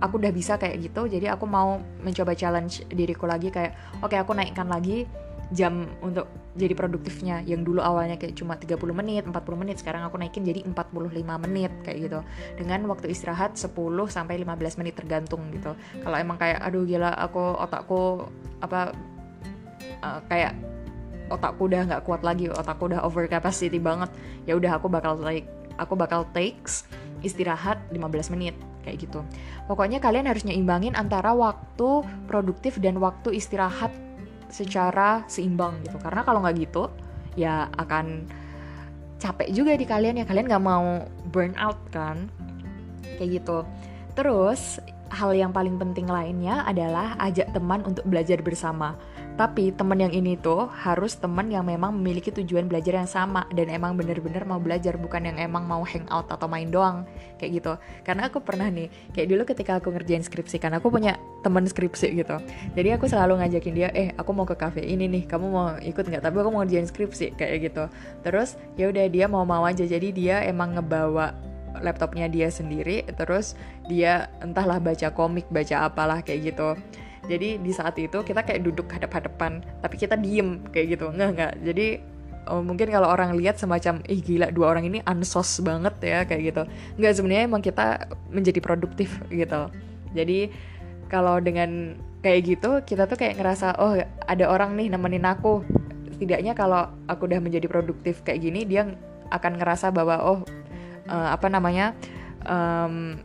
aku 0.00 0.14
udah 0.16 0.32
bisa 0.32 0.56
kayak 0.56 0.80
gitu 0.80 1.06
jadi 1.06 1.36
aku 1.36 1.44
mau 1.44 1.80
mencoba 2.00 2.32
challenge 2.32 2.84
diriku 2.88 3.28
lagi 3.28 3.52
kayak 3.52 4.00
oke 4.00 4.12
okay, 4.12 4.18
aku 4.20 4.32
naikkan 4.32 4.68
lagi 4.68 5.04
jam 5.48 5.88
untuk 6.04 6.28
jadi 6.60 6.76
produktifnya 6.76 7.40
yang 7.48 7.64
dulu 7.64 7.80
awalnya 7.80 8.20
kayak 8.20 8.36
cuma 8.36 8.60
30 8.60 8.76
menit, 8.92 9.24
40 9.24 9.32
menit, 9.56 9.80
sekarang 9.80 10.04
aku 10.04 10.20
naikin 10.20 10.44
jadi 10.44 10.60
45 10.60 11.44
menit 11.48 11.72
kayak 11.80 11.98
gitu. 12.04 12.20
Dengan 12.60 12.84
waktu 12.90 13.08
istirahat 13.08 13.56
10 13.56 13.72
sampai 14.12 14.36
15 14.44 14.80
menit 14.80 14.94
tergantung 14.98 15.40
gitu. 15.54 15.72
Kalau 16.04 16.16
emang 16.20 16.36
kayak 16.36 16.60
aduh 16.60 16.84
gila 16.84 17.16
aku 17.16 17.40
otakku 17.64 18.28
apa 18.60 18.92
uh, 20.04 20.20
kayak 20.28 20.52
otakku 21.32 21.64
udah 21.64 21.80
nggak 21.88 22.02
kuat 22.04 22.20
lagi, 22.20 22.52
otakku 22.52 22.92
udah 22.92 23.00
over 23.00 23.24
capacity 23.24 23.80
banget. 23.80 24.12
Ya 24.44 24.52
udah 24.52 24.76
aku 24.76 24.92
bakal 24.92 25.16
like 25.16 25.48
aku 25.80 25.96
bakal 25.96 26.28
takes 26.36 26.84
istirahat 27.24 27.80
15 27.94 28.34
menit 28.36 28.54
kayak 28.84 29.08
gitu. 29.08 29.24
Pokoknya 29.64 29.96
kalian 30.00 30.28
harus 30.28 30.44
nyimbangin 30.44 30.92
antara 30.92 31.32
waktu 31.32 32.04
produktif 32.28 32.76
dan 32.80 33.00
waktu 33.00 33.36
istirahat 33.36 34.07
secara 34.48 35.24
seimbang 35.30 35.80
gitu. 35.84 35.96
Karena 36.00 36.24
kalau 36.24 36.42
nggak 36.44 36.56
gitu 36.58 36.90
ya 37.38 37.70
akan 37.78 38.26
capek 39.18 39.48
juga 39.54 39.72
di 39.74 39.86
kalian 39.86 40.20
ya. 40.22 40.26
Kalian 40.26 40.46
nggak 40.48 40.64
mau 40.64 41.06
burn 41.30 41.54
out 41.56 41.78
kan? 41.92 42.28
Kayak 43.16 43.42
gitu. 43.42 43.58
Terus 44.18 44.82
hal 45.08 45.32
yang 45.32 45.52
paling 45.54 45.80
penting 45.80 46.04
lainnya 46.04 46.64
adalah 46.68 47.16
ajak 47.22 47.48
teman 47.56 47.80
untuk 47.84 48.04
belajar 48.04 48.40
bersama 48.44 48.92
tapi 49.38 49.70
temen 49.70 50.02
yang 50.02 50.10
ini 50.10 50.34
tuh 50.34 50.66
harus 50.66 51.14
temen 51.14 51.46
yang 51.46 51.62
memang 51.62 51.94
memiliki 51.94 52.34
tujuan 52.34 52.66
belajar 52.66 52.98
yang 52.98 53.06
sama 53.06 53.46
dan 53.54 53.70
emang 53.70 53.94
bener-bener 53.94 54.42
mau 54.42 54.58
belajar 54.58 54.98
bukan 54.98 55.30
yang 55.30 55.38
emang 55.38 55.62
mau 55.62 55.86
hangout 55.86 56.26
atau 56.26 56.50
main 56.50 56.66
doang 56.66 57.06
kayak 57.38 57.62
gitu. 57.62 57.72
Karena 58.02 58.26
aku 58.26 58.42
pernah 58.42 58.66
nih 58.66 58.90
kayak 59.14 59.30
dulu 59.30 59.46
ketika 59.46 59.78
aku 59.78 59.94
ngerjain 59.94 60.26
skripsi 60.26 60.58
kan 60.58 60.74
aku 60.74 60.90
punya 60.90 61.22
temen 61.46 61.62
skripsi 61.62 62.18
gitu. 62.18 62.34
Jadi 62.74 62.98
aku 62.98 63.06
selalu 63.06 63.38
ngajakin 63.38 63.74
dia, 63.78 63.88
eh 63.94 64.10
aku 64.18 64.34
mau 64.34 64.42
ke 64.42 64.58
cafe 64.58 64.82
ini 64.82 65.06
nih, 65.06 65.30
kamu 65.30 65.46
mau 65.46 65.78
ikut 65.78 66.02
nggak? 66.02 66.18
Tapi 66.26 66.36
aku 66.42 66.50
mau 66.50 66.66
ngerjain 66.66 66.90
skripsi 66.90 67.38
kayak 67.38 67.70
gitu. 67.70 67.86
Terus 68.26 68.58
ya 68.74 68.90
udah 68.90 69.06
dia 69.06 69.30
mau 69.30 69.46
mau 69.46 69.62
aja. 69.62 69.86
Jadi 69.86 70.10
dia 70.10 70.42
emang 70.42 70.74
ngebawa 70.74 71.30
laptopnya 71.78 72.26
dia 72.26 72.50
sendiri 72.50 73.06
terus 73.14 73.54
dia 73.86 74.26
entahlah 74.42 74.82
baca 74.82 75.14
komik 75.14 75.46
baca 75.46 75.86
apalah 75.86 76.26
kayak 76.26 76.50
gitu 76.50 76.74
jadi 77.28 77.60
di 77.60 77.72
saat 77.76 77.94
itu 78.00 78.24
kita 78.24 78.40
kayak 78.40 78.64
duduk 78.64 78.88
hadap-hadapan 78.88 79.60
tapi 79.84 80.00
kita 80.00 80.16
diem 80.16 80.64
kayak 80.72 80.96
gitu. 80.96 81.12
Nggak 81.12 81.30
nggak. 81.36 81.52
Jadi 81.60 81.86
oh, 82.48 82.64
mungkin 82.64 82.88
kalau 82.88 83.12
orang 83.12 83.36
lihat 83.36 83.60
semacam 83.60 84.00
ih 84.08 84.24
gila 84.24 84.48
dua 84.48 84.72
orang 84.72 84.88
ini 84.88 84.98
ansos 85.04 85.60
banget 85.60 85.94
ya 86.00 86.24
kayak 86.24 86.42
gitu. 86.48 86.62
Nggak 86.96 87.12
sebenarnya 87.20 87.44
emang 87.44 87.60
kita 87.60 88.08
menjadi 88.32 88.60
produktif 88.64 89.20
gitu. 89.28 89.68
Jadi 90.16 90.48
kalau 91.12 91.36
dengan 91.44 92.00
kayak 92.24 92.40
gitu 92.48 92.70
kita 92.82 93.04
tuh 93.04 93.20
kayak 93.20 93.36
ngerasa 93.36 93.76
oh 93.76 94.00
ada 94.24 94.44
orang 94.48 94.72
nih 94.80 94.88
nemenin 94.88 95.28
aku. 95.28 95.60
Setidaknya 96.16 96.56
kalau 96.56 96.88
aku 97.06 97.28
udah 97.28 97.44
menjadi 97.44 97.68
produktif 97.68 98.24
kayak 98.24 98.40
gini 98.40 98.64
dia 98.64 98.88
akan 99.28 99.60
ngerasa 99.60 99.92
bahwa 99.92 100.16
oh 100.24 100.40
uh, 101.12 101.28
apa 101.36 101.52
namanya 101.52 101.92
um, 102.48 103.20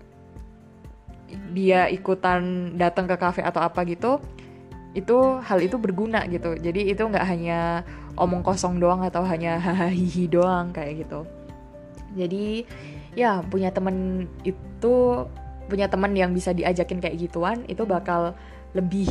dia 1.51 1.89
ikutan 1.89 2.73
datang 2.77 3.05
ke 3.09 3.15
kafe 3.17 3.41
atau 3.41 3.61
apa 3.61 3.83
gitu 3.85 4.21
itu 4.93 5.41
hal 5.41 5.59
itu 5.59 5.75
berguna 5.81 6.23
gitu. 6.29 6.53
Jadi 6.53 6.93
itu 6.93 7.01
nggak 7.01 7.25
hanya 7.25 7.81
omong 8.13 8.45
kosong 8.45 8.77
doang 8.77 9.01
atau 9.01 9.25
hanya 9.25 9.57
hahaha 9.57 9.89
doang 10.29 10.69
kayak 10.69 11.05
gitu. 11.05 11.25
Jadi 12.13 12.65
ya 13.17 13.41
punya 13.41 13.73
temen 13.73 14.29
itu 14.45 15.25
punya 15.65 15.89
temen 15.89 16.13
yang 16.13 16.29
bisa 16.33 16.53
diajakin 16.53 17.01
kayak 17.01 17.17
gituan 17.17 17.65
itu 17.65 17.81
bakal 17.89 18.37
lebih 18.77 19.09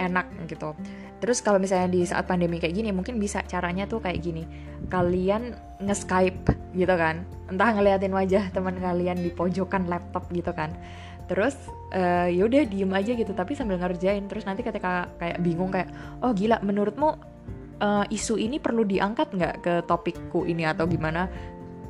enak 0.00 0.28
gitu. 0.48 0.72
Terus 1.18 1.42
kalau 1.44 1.58
misalnya 1.60 1.90
di 1.90 2.06
saat 2.06 2.24
pandemi 2.24 2.62
kayak 2.62 2.78
gini 2.78 2.94
mungkin 2.94 3.20
bisa 3.20 3.44
caranya 3.44 3.84
tuh 3.84 4.00
kayak 4.00 4.24
gini. 4.24 4.48
Kalian 4.88 5.52
nge-skype 5.84 6.72
gitu 6.72 6.94
kan. 6.94 7.28
Entah 7.52 7.74
ngeliatin 7.76 8.14
wajah 8.16 8.48
teman 8.54 8.80
kalian 8.80 9.20
di 9.20 9.28
pojokan 9.28 9.92
laptop 9.92 10.24
gitu 10.32 10.56
kan 10.56 10.72
terus 11.28 11.54
uh, 11.92 12.26
ya 12.26 12.42
udah 12.48 12.64
diem 12.64 12.90
aja 12.90 13.12
gitu 13.14 13.32
tapi 13.36 13.54
sambil 13.54 13.76
ngerjain. 13.78 14.24
Terus 14.26 14.48
nanti 14.48 14.64
ketika 14.64 15.12
kayak 15.20 15.38
bingung 15.44 15.68
kayak 15.68 15.92
oh 16.24 16.32
gila 16.32 16.58
menurutmu 16.64 17.14
uh, 17.78 18.04
isu 18.08 18.40
ini 18.40 18.58
perlu 18.58 18.82
diangkat 18.82 19.30
nggak 19.36 19.54
ke 19.62 19.74
topikku 19.86 20.48
ini 20.48 20.64
atau 20.64 20.88
gimana? 20.88 21.28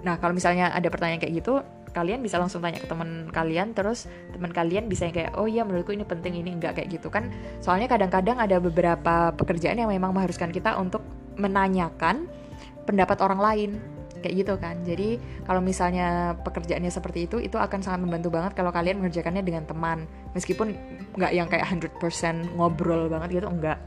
Nah 0.02 0.18
kalau 0.18 0.34
misalnya 0.34 0.74
ada 0.74 0.90
pertanyaan 0.90 1.22
kayak 1.22 1.42
gitu 1.42 1.62
kalian 1.88 2.20
bisa 2.20 2.36
langsung 2.36 2.60
tanya 2.60 2.78
ke 2.78 2.86
teman 2.86 3.32
kalian 3.32 3.72
terus 3.72 4.06
teman 4.30 4.52
kalian 4.52 4.92
bisa 4.92 5.08
kayak 5.08 5.34
oh 5.40 5.48
iya 5.48 5.64
menurutku 5.64 5.96
ini 5.96 6.04
penting 6.04 6.36
ini 6.36 6.58
enggak 6.58 6.76
kayak 6.76 7.00
gitu 7.00 7.08
kan. 7.08 7.32
Soalnya 7.64 7.88
kadang-kadang 7.88 8.36
ada 8.38 8.60
beberapa 8.60 9.32
pekerjaan 9.34 9.80
yang 9.80 9.88
memang 9.88 10.12
mengharuskan 10.12 10.52
kita 10.52 10.76
untuk 10.76 11.00
menanyakan 11.38 12.28
pendapat 12.84 13.18
orang 13.20 13.40
lain 13.40 13.70
kayak 14.20 14.34
gitu 14.44 14.54
kan. 14.58 14.80
Jadi 14.82 15.18
kalau 15.46 15.60
misalnya 15.62 16.38
pekerjaannya 16.42 16.92
seperti 16.92 17.30
itu 17.30 17.36
itu 17.38 17.56
akan 17.56 17.80
sangat 17.80 18.00
membantu 18.04 18.28
banget 18.34 18.52
kalau 18.58 18.70
kalian 18.70 19.00
mengerjakannya 19.02 19.42
dengan 19.42 19.64
teman. 19.64 20.04
Meskipun 20.34 20.74
nggak 21.16 21.32
yang 21.34 21.46
kayak 21.46 21.66
100% 21.66 22.58
ngobrol 22.58 23.06
banget 23.08 23.42
gitu 23.42 23.48
enggak. 23.48 23.78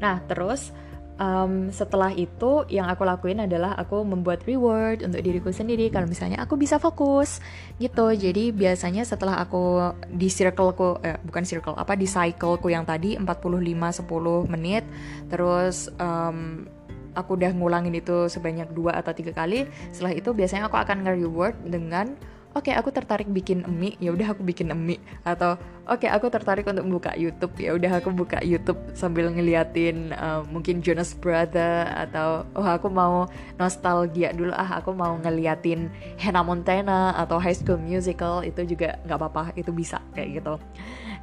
Nah 0.00 0.20
terus 0.26 0.74
um, 1.18 1.70
setelah 1.70 2.10
itu 2.14 2.66
yang 2.70 2.90
aku 2.90 3.06
lakuin 3.06 3.42
adalah 3.42 3.74
aku 3.78 4.02
membuat 4.02 4.42
reward 4.46 5.02
untuk 5.02 5.22
diriku 5.22 5.50
sendiri 5.54 5.90
kalau 5.90 6.10
misalnya 6.10 6.42
aku 6.42 6.58
bisa 6.58 6.78
fokus 6.82 7.38
gitu. 7.78 8.10
Jadi 8.14 8.50
biasanya 8.54 9.06
setelah 9.06 9.38
aku 9.42 9.94
di 10.10 10.28
circleku 10.30 10.98
eh, 11.02 11.18
bukan 11.22 11.44
circle 11.46 11.76
apa 11.78 11.94
di 11.94 12.06
cycleku 12.08 12.68
yang 12.70 12.86
tadi 12.86 13.18
45 13.18 13.26
10 13.26 14.52
menit 14.52 14.84
terus 15.30 15.90
um, 15.98 16.66
aku 17.14 17.38
udah 17.38 17.50
ngulangin 17.54 17.94
itu 17.94 18.26
sebanyak 18.30 18.70
dua 18.74 18.98
atau 18.98 19.14
tiga 19.14 19.32
kali 19.34 19.70
setelah 19.94 20.14
itu 20.14 20.30
biasanya 20.34 20.66
aku 20.68 20.76
akan 20.78 21.06
nge-reward 21.06 21.56
dengan 21.66 22.14
oke 22.54 22.70
okay, 22.70 22.74
aku 22.78 22.94
tertarik 22.94 23.26
bikin 23.26 23.66
mie 23.66 23.98
ya 23.98 24.14
udah 24.14 24.32
aku 24.32 24.46
bikin 24.46 24.70
mie. 24.78 25.02
Atau 25.26 25.58
oke 25.90 26.06
okay, 26.06 26.10
aku 26.10 26.30
tertarik 26.30 26.64
untuk 26.70 26.86
buka 26.86 27.12
YouTube 27.18 27.52
ya 27.58 27.74
udah 27.74 27.98
aku 27.98 28.14
buka 28.14 28.38
YouTube 28.40 28.78
sambil 28.94 29.28
ngeliatin 29.28 30.14
uh, 30.14 30.46
mungkin 30.46 30.80
Jonas 30.80 31.12
Brother 31.18 31.90
atau 31.90 32.46
oh 32.54 32.64
aku 32.64 32.88
mau 32.88 33.26
nostalgia 33.58 34.30
dulu 34.30 34.54
ah 34.54 34.78
aku 34.78 34.94
mau 34.94 35.18
ngeliatin 35.18 35.90
Hannah 36.16 36.46
Montana 36.46 37.12
atau 37.18 37.42
High 37.42 37.58
School 37.58 37.82
Musical 37.82 38.46
itu 38.46 38.62
juga 38.64 39.02
nggak 39.02 39.18
apa-apa 39.18 39.42
itu 39.58 39.74
bisa 39.74 39.98
kayak 40.14 40.40
gitu. 40.40 40.54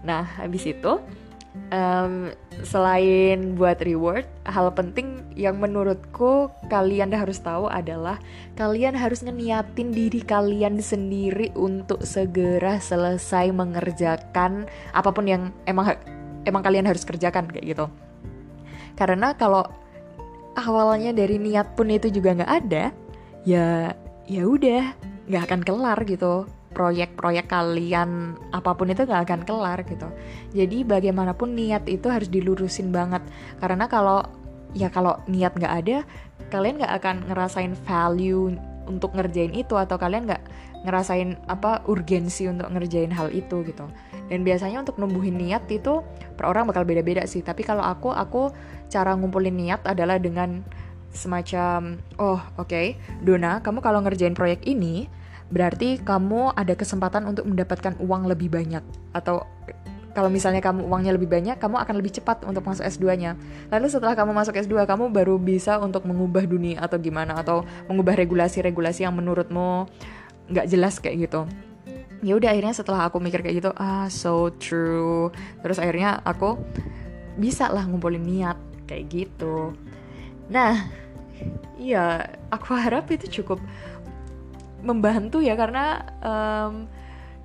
Nah 0.04 0.28
habis 0.38 0.68
itu 0.68 1.00
um, 1.72 2.32
selain 2.64 3.56
buat 3.56 3.80
reward, 3.84 4.28
hal 4.48 4.72
penting 4.72 5.24
yang 5.36 5.60
menurutku 5.60 6.52
kalian 6.68 7.12
harus 7.16 7.40
tahu 7.40 7.68
adalah 7.72 8.20
kalian 8.60 8.96
harus 8.96 9.24
ngeniatin 9.24 9.92
diri 9.92 10.22
kalian 10.24 10.80
sendiri 10.80 11.52
untuk 11.56 12.04
segera 12.04 12.80
selesai 12.80 13.52
mengerjakan 13.52 14.68
apa 14.92 15.10
pun 15.12 15.26
yang 15.28 15.44
emang 15.68 15.96
emang 16.44 16.62
kalian 16.64 16.88
harus 16.88 17.04
kerjakan 17.04 17.48
kayak 17.52 17.76
gitu. 17.76 17.86
Karena 18.96 19.34
kalau 19.36 19.66
awalnya 20.56 21.16
dari 21.16 21.40
niat 21.40 21.74
pun 21.80 21.88
itu 21.88 22.12
juga 22.12 22.36
nggak 22.36 22.54
ada, 22.68 22.84
ya 23.48 23.96
ya 24.28 24.44
udah 24.46 24.94
nggak 25.28 25.44
akan 25.48 25.62
kelar 25.64 26.00
gitu 26.08 26.48
proyek-proyek 26.72 27.52
kalian 27.52 28.40
apa 28.56 28.72
pun 28.76 28.92
itu 28.92 29.04
gak 29.04 29.28
akan 29.28 29.42
kelar 29.44 29.80
gitu. 29.84 30.08
Jadi 30.56 30.88
bagaimanapun 30.88 31.56
niat 31.56 31.86
itu 31.88 32.08
harus 32.08 32.32
dilurusin 32.32 32.96
banget. 32.96 33.22
Karena 33.60 33.92
kalau 33.92 34.24
ya 34.72 34.88
kalau 34.88 35.20
niat 35.28 35.52
gak 35.60 35.74
ada 35.84 35.98
kalian 36.48 36.80
gak 36.80 36.94
akan 37.04 37.16
ngerasain 37.28 37.74
value 37.88 38.56
untuk 38.88 39.14
ngerjain 39.16 39.54
itu 39.56 39.76
atau 39.76 39.96
kalian 40.00 40.28
gak 40.28 40.44
ngerasain 40.82 41.38
apa 41.46 41.86
urgensi 41.86 42.50
untuk 42.50 42.72
ngerjain 42.72 43.12
hal 43.14 43.30
itu 43.30 43.62
gitu. 43.68 43.86
Dan 44.32 44.48
biasanya 44.48 44.82
untuk 44.82 44.98
numbuhin 44.98 45.36
niat 45.38 45.68
itu 45.68 46.02
per 46.40 46.48
orang 46.48 46.66
bakal 46.66 46.88
beda-beda 46.88 47.28
sih. 47.28 47.44
Tapi 47.44 47.62
kalau 47.68 47.84
aku 47.84 48.16
aku 48.16 48.50
cara 48.88 49.14
ngumpulin 49.14 49.54
niat 49.54 49.84
adalah 49.86 50.18
dengan 50.18 50.64
semacam 51.12 52.00
oh 52.24 52.40
oke 52.56 52.72
okay, 52.72 52.96
Dona 53.20 53.60
kamu 53.60 53.84
kalau 53.84 54.00
ngerjain 54.00 54.32
proyek 54.32 54.64
ini 54.64 55.12
berarti 55.52 56.00
kamu 56.00 56.56
ada 56.56 56.74
kesempatan 56.74 57.28
untuk 57.28 57.44
mendapatkan 57.46 58.00
uang 58.00 58.32
lebih 58.32 58.48
banyak 58.48 58.84
atau 59.12 59.44
kalau 60.12 60.28
misalnya 60.28 60.60
kamu 60.60 60.92
uangnya 60.92 61.16
lebih 61.16 61.32
banyak, 61.32 61.56
kamu 61.56 61.80
akan 61.88 61.96
lebih 62.04 62.20
cepat 62.20 62.44
untuk 62.44 62.68
masuk 62.68 62.84
S2-nya. 62.84 63.40
Lalu 63.72 63.88
setelah 63.88 64.12
kamu 64.12 64.36
masuk 64.36 64.60
S2, 64.60 64.84
kamu 64.84 65.08
baru 65.08 65.40
bisa 65.40 65.80
untuk 65.80 66.04
mengubah 66.04 66.44
dunia 66.44 66.84
atau 66.84 67.00
gimana 67.00 67.40
atau 67.40 67.64
mengubah 67.88 68.20
regulasi-regulasi 68.20 69.08
yang 69.08 69.16
menurutmu 69.16 69.88
nggak 70.52 70.68
jelas 70.68 71.00
kayak 71.00 71.32
gitu. 71.32 71.48
Ya 72.22 72.36
udah 72.36 72.52
akhirnya 72.52 72.76
setelah 72.76 73.08
aku 73.08 73.24
mikir 73.24 73.40
kayak 73.40 73.64
gitu, 73.64 73.72
ah 73.80 74.12
so 74.12 74.52
true. 74.60 75.32
Terus 75.64 75.80
akhirnya 75.80 76.20
aku 76.28 76.60
bisa 77.40 77.72
lah 77.72 77.88
ngumpulin 77.88 78.22
niat 78.22 78.60
kayak 78.86 79.08
gitu. 79.08 79.72
Nah, 80.52 80.92
iya, 81.80 82.36
aku 82.52 82.76
harap 82.76 83.08
itu 83.16 83.42
cukup 83.42 83.64
membantu 84.82 85.40
ya 85.42 85.54
karena 85.54 86.06
um, 86.22 86.86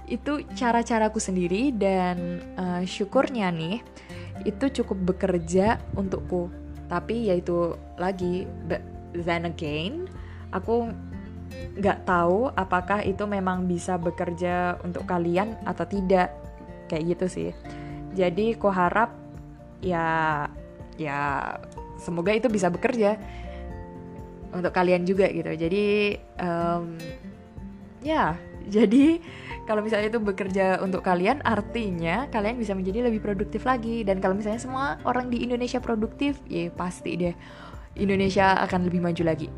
itu 0.07 0.42
cara-caraku 0.55 1.18
sendiri 1.18 1.75
dan 1.75 2.40
uh, 2.55 2.83
syukurnya 2.87 3.51
nih 3.51 3.83
itu 4.46 4.83
cukup 4.83 5.14
bekerja 5.14 5.83
untukku. 5.99 6.49
Tapi 6.87 7.31
yaitu 7.31 7.75
lagi 7.99 8.46
but 8.70 8.83
then 9.12 9.51
again 9.51 10.07
aku 10.55 10.94
nggak 11.77 12.07
tahu 12.07 12.51
apakah 12.55 13.03
itu 13.03 13.27
memang 13.27 13.66
bisa 13.66 13.99
bekerja 13.99 14.79
untuk 14.87 15.05
kalian 15.05 15.59
atau 15.66 15.85
tidak. 15.87 16.31
Kayak 16.87 17.18
gitu 17.18 17.27
sih. 17.27 17.51
Jadi 18.14 18.55
ku 18.55 18.70
harap 18.70 19.11
ya 19.83 20.46
ya 20.96 21.53
semoga 22.01 22.33
itu 22.33 22.46
bisa 22.49 22.70
bekerja 22.70 23.18
untuk 24.55 24.70
kalian 24.70 25.03
juga 25.03 25.27
gitu. 25.29 25.51
Jadi 25.53 26.16
um, 26.38 26.96
ya 28.07 28.38
jadi 28.71 29.19
kalau 29.66 29.83
misalnya 29.83 30.14
itu 30.14 30.23
bekerja 30.23 30.79
untuk 30.79 31.03
kalian 31.03 31.42
artinya 31.42 32.31
kalian 32.31 32.55
bisa 32.55 32.79
menjadi 32.79 33.11
lebih 33.11 33.19
produktif 33.19 33.66
lagi 33.66 34.07
dan 34.07 34.23
kalau 34.23 34.38
misalnya 34.38 34.62
semua 34.62 34.87
orang 35.03 35.27
di 35.27 35.42
Indonesia 35.42 35.83
produktif 35.83 36.38
ya 36.47 36.71
pasti 36.71 37.19
deh 37.19 37.35
Indonesia 37.99 38.55
akan 38.62 38.87
lebih 38.87 39.03
maju 39.03 39.23
lagi 39.27 39.51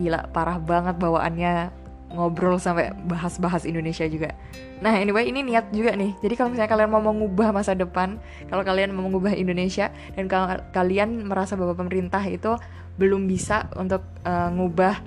gila 0.00 0.32
parah 0.32 0.56
banget 0.56 0.96
bawaannya 0.96 1.84
ngobrol 2.14 2.62
sampai 2.62 2.94
bahas-bahas 3.10 3.66
Indonesia 3.66 4.06
juga. 4.06 4.38
Nah, 4.78 4.94
anyway, 4.94 5.26
ini 5.26 5.42
niat 5.42 5.74
juga 5.74 5.98
nih. 5.98 6.14
Jadi 6.22 6.34
kalau 6.38 6.54
misalnya 6.54 6.70
kalian 6.70 6.90
mau 6.94 7.02
mengubah 7.02 7.50
masa 7.50 7.74
depan, 7.74 8.22
kalau 8.46 8.62
kalian 8.62 8.94
mau 8.94 9.10
mengubah 9.10 9.34
Indonesia 9.34 9.90
dan 10.14 10.30
kalau 10.30 10.54
kalian 10.70 11.26
merasa 11.26 11.58
bahwa 11.58 11.74
pemerintah 11.74 12.22
itu 12.22 12.54
belum 12.94 13.26
bisa 13.26 13.66
untuk 13.74 14.06
uh, 14.22 14.48
ngubah 14.54 15.02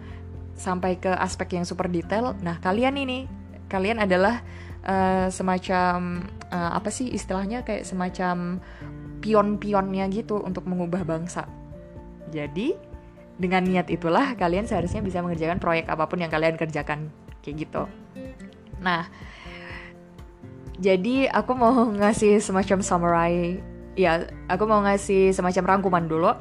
sampai 0.58 0.98
ke 0.98 1.13
aspek 1.13 1.56
yang 1.56 1.63
super 1.63 1.86
detail, 1.88 2.34
nah 2.41 2.58
kalian 2.58 2.98
ini 2.98 3.30
kalian 3.70 4.02
adalah 4.02 4.41
uh, 4.84 5.30
semacam 5.30 6.26
uh, 6.50 6.72
apa 6.74 6.89
sih 6.89 7.13
istilahnya 7.13 7.62
kayak 7.62 7.86
semacam 7.86 8.60
pion-pionnya 9.22 10.10
gitu 10.10 10.41
untuk 10.41 10.65
mengubah 10.65 11.06
bangsa. 11.06 11.46
Jadi 12.34 12.74
dengan 13.38 13.62
niat 13.63 13.88
itulah 13.93 14.34
kalian 14.34 14.65
seharusnya 14.65 15.06
bisa 15.06 15.22
mengerjakan 15.22 15.62
proyek 15.62 15.86
apa 15.88 16.10
pun 16.10 16.20
yang 16.20 16.34
kalian 16.34 16.58
kerjakan 16.58 17.13
kayak 17.46 17.70
gitu. 17.70 17.86
Nah, 18.82 19.06
jadi 20.82 21.30
aku 21.30 21.54
mau 21.54 21.74
ngasih 21.86 22.41
semacam 22.41 22.82
summary 22.82 23.62
ya, 23.98 24.26
aku 24.50 24.65
mau 24.70 24.82
ngasih 24.86 25.34
semacam 25.34 25.78
rangkuman 25.78 26.06
dulu 26.06 26.32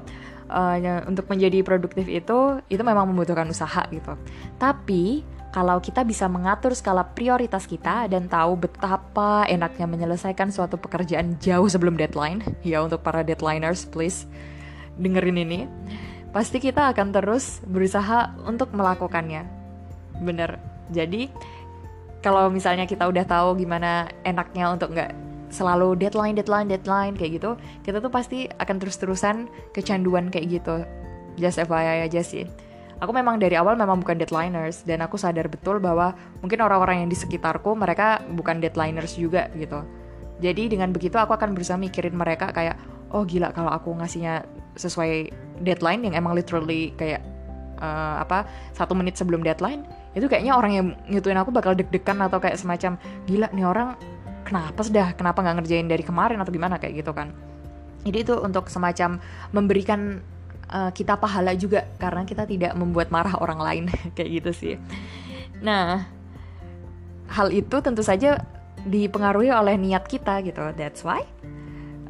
uh, 0.51 1.07
untuk 1.07 1.27
menjadi 1.31 1.63
produktif 1.63 2.07
itu 2.07 2.61
itu 2.71 2.83
memang 2.83 3.09
membutuhkan 3.11 3.47
usaha 3.49 3.85
gitu. 3.91 4.15
Tapi 4.59 5.27
kalau 5.57 5.81
kita 5.81 6.05
bisa 6.05 6.29
mengatur 6.29 6.77
skala 6.77 7.01
prioritas 7.01 7.65
kita 7.65 8.05
dan 8.13 8.29
tahu 8.29 8.69
betapa 8.69 9.49
enaknya 9.49 9.89
menyelesaikan 9.89 10.53
suatu 10.53 10.77
pekerjaan 10.77 11.41
jauh 11.41 11.65
sebelum 11.65 11.97
deadline, 11.97 12.45
ya 12.67 12.85
untuk 12.85 13.01
para 13.01 13.25
deadliners 13.25 13.89
please 13.89 14.29
dengerin 15.01 15.41
ini, 15.41 15.61
pasti 16.33 16.61
kita 16.61 16.93
akan 16.93 17.09
terus 17.09 17.65
berusaha 17.65 18.37
untuk 18.45 18.73
melakukannya. 18.77 19.49
Bener. 20.21 20.61
Jadi 20.93 21.33
kalau 22.21 22.53
misalnya 22.53 22.85
kita 22.85 23.09
udah 23.09 23.25
tahu 23.25 23.57
gimana 23.57 24.13
enaknya 24.29 24.73
untuk 24.73 24.93
nggak 24.93 25.26
selalu 25.49 25.95
deadline 25.99 26.35
deadline 26.35 26.67
deadline 26.67 27.15
kayak 27.15 27.39
gitu 27.39 27.55
kita 27.87 28.03
tuh 28.03 28.11
pasti 28.11 28.51
akan 28.59 28.77
terus-terusan 28.83 29.37
kecanduan 29.73 30.29
kayak 30.31 30.61
gitu. 30.61 30.83
Just 31.37 31.61
FYI 31.61 32.09
aja 32.09 32.25
sih. 32.25 32.49
Aku 32.97 33.13
memang 33.13 33.37
dari 33.37 33.61
awal 33.61 33.77
memang 33.77 34.01
bukan 34.01 34.17
deadliners 34.17 34.81
dan 34.89 35.05
aku 35.05 35.21
sadar 35.21 35.53
betul 35.53 35.77
bahwa 35.77 36.17
mungkin 36.41 36.65
orang-orang 36.65 37.05
yang 37.05 37.11
di 37.13 37.19
sekitarku 37.19 37.77
mereka 37.77 38.25
bukan 38.33 38.57
deadliners 38.57 39.21
juga 39.21 39.53
gitu. 39.53 39.85
Jadi 40.41 40.73
dengan 40.73 40.97
begitu 40.97 41.21
aku 41.21 41.37
akan 41.37 41.53
berusaha 41.53 41.77
mikirin 41.77 42.17
mereka 42.17 42.49
kayak 42.57 42.81
oh 43.13 43.29
gila 43.29 43.53
kalau 43.53 43.69
aku 43.69 43.93
ngasihnya 44.01 44.49
sesuai 44.81 45.29
deadline 45.61 46.09
yang 46.09 46.15
emang 46.17 46.37
literally 46.37 46.93
kayak 46.97 47.21
uh, 47.81 48.21
apa 48.21 48.49
satu 48.73 48.97
menit 48.97 49.17
sebelum 49.17 49.45
deadline 49.45 49.85
itu 50.17 50.29
kayaknya 50.29 50.57
orang 50.57 50.73
yang 50.73 50.87
nyutuin 51.09 51.37
aku 51.37 51.53
bakal 51.53 51.77
deg-degan 51.77 52.21
atau 52.25 52.41
kayak 52.41 52.57
semacam 52.57 52.97
gila 53.29 53.49
nih 53.53 53.67
orang 53.69 53.89
kenapa 54.47 54.81
sudah 54.87 55.19
kenapa 55.19 55.43
nggak 55.43 55.57
ngerjain 55.63 55.91
dari 55.91 56.07
kemarin 56.07 56.39
atau 56.39 56.55
gimana? 56.55 56.79
Kayak 56.79 57.03
gitu 57.03 57.11
kan. 57.11 57.35
Jadi 58.07 58.19
itu 58.23 58.35
untuk 58.39 58.71
semacam 58.71 59.19
memberikan 59.51 60.23
uh, 60.71 60.95
kita 60.95 61.19
pahala 61.19 61.59
juga 61.59 61.91
karena 61.99 62.23
kita 62.23 62.47
tidak 62.47 62.79
membuat 62.79 63.11
marah 63.11 63.35
orang 63.43 63.59
lain. 63.59 63.85
Kayak 64.17 64.31
gitu 64.43 64.51
sih. 64.55 64.75
Nah 65.59 66.07
hal 67.27 67.51
itu 67.51 67.83
tentu 67.83 68.07
saja 68.07 68.39
dipengaruhi 68.87 69.51
oleh 69.51 69.75
niat 69.75 70.07
kita 70.07 70.39
gitu. 70.47 70.63
That's 70.79 71.03
why 71.03 71.27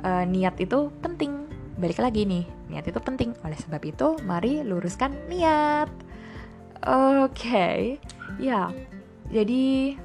uh, 0.04 0.28
niat 0.28 0.60
itu 0.60 0.92
penting. 1.00 1.48
Balik 1.80 2.04
lagi 2.04 2.28
nih 2.28 2.44
niat 2.68 2.84
itu 2.84 3.00
penting. 3.00 3.32
Oleh 3.40 3.56
sebab 3.56 3.80
itu 3.80 4.20
mari 4.28 4.60
luruskan 4.60 5.16
niat. 5.32 5.88
Oke 6.84 7.32
okay. 7.32 7.80
ya. 8.36 8.68
Jadi 9.32 9.96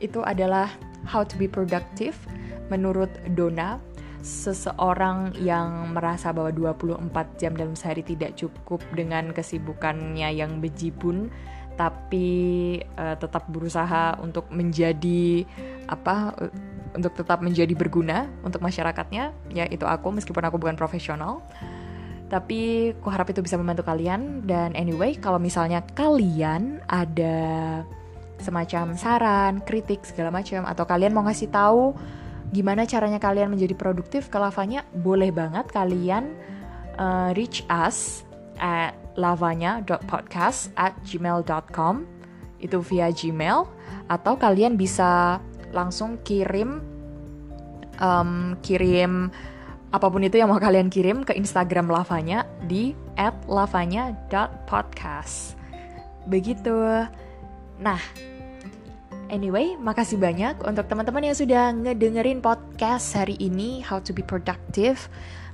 itu 0.00 0.20
adalah 0.24 0.70
How 1.04 1.22
to 1.26 1.34
be 1.36 1.46
Productive. 1.48 2.16
Menurut 2.70 3.10
Dona 3.34 3.80
seseorang 4.20 5.32
yang 5.40 5.96
merasa 5.96 6.30
bahwa 6.30 6.52
24 6.52 7.40
jam 7.40 7.56
dalam 7.56 7.72
sehari 7.72 8.04
tidak 8.04 8.36
cukup 8.36 8.84
dengan 8.92 9.32
kesibukannya 9.32 10.28
yang 10.36 10.60
bejibun 10.60 11.32
tapi 11.80 12.28
uh, 13.00 13.16
tetap 13.16 13.48
berusaha 13.48 14.20
untuk 14.20 14.52
menjadi 14.52 15.48
apa 15.88 16.36
uh, 16.36 16.52
untuk 16.92 17.16
tetap 17.16 17.40
menjadi 17.40 17.72
berguna 17.72 18.28
untuk 18.44 18.60
masyarakatnya 18.60 19.32
ya 19.48 19.64
itu 19.64 19.88
aku 19.88 20.12
meskipun 20.12 20.44
aku 20.44 20.60
bukan 20.60 20.76
profesional. 20.76 21.40
Tapi 22.30 22.94
aku 22.94 23.10
harap 23.10 23.26
itu 23.34 23.42
bisa 23.42 23.58
membantu 23.58 23.82
kalian. 23.82 24.46
Dan 24.46 24.78
anyway 24.78 25.18
kalau 25.18 25.42
misalnya 25.42 25.82
kalian 25.98 26.78
ada 26.86 27.82
semacam 28.40 28.96
saran, 28.96 29.60
kritik 29.62 30.02
segala 30.02 30.32
macam. 30.32 30.64
Atau 30.64 30.88
kalian 30.88 31.12
mau 31.12 31.24
ngasih 31.24 31.52
tahu 31.52 31.94
gimana 32.50 32.82
caranya 32.82 33.22
kalian 33.22 33.54
menjadi 33.54 33.78
produktif 33.78 34.26
ke 34.26 34.38
lavanya, 34.40 34.82
boleh 34.90 35.30
banget 35.30 35.70
kalian 35.70 36.34
uh, 36.98 37.30
reach 37.38 37.62
us 37.70 38.26
at 38.58 38.98
lavanya.podcast 39.14 40.74
at 40.74 40.96
gmail.com 41.06 42.08
itu 42.60 42.76
via 42.84 43.08
Gmail. 43.08 43.64
Atau 44.10 44.36
kalian 44.36 44.76
bisa 44.76 45.40
langsung 45.70 46.18
kirim 46.26 46.82
um, 48.02 48.58
kirim 48.60 49.30
apa 49.90 50.06
pun 50.06 50.22
itu 50.22 50.38
yang 50.38 50.54
mau 50.54 50.62
kalian 50.62 50.86
kirim 50.86 51.26
ke 51.26 51.34
Instagram 51.34 51.90
lavanya 51.90 52.46
di 52.62 52.94
at 53.18 53.34
lavanya.podcast 53.50 55.58
begitu. 56.30 56.70
Nah 57.82 57.98
Anyway, 59.30 59.78
makasih 59.78 60.18
banyak 60.18 60.58
untuk 60.66 60.90
teman-teman 60.90 61.30
yang 61.30 61.38
sudah 61.38 61.70
ngedengerin 61.70 62.42
podcast 62.42 63.14
hari 63.14 63.38
ini 63.38 63.78
How 63.78 64.02
to 64.02 64.10
be 64.10 64.26
productive. 64.26 65.06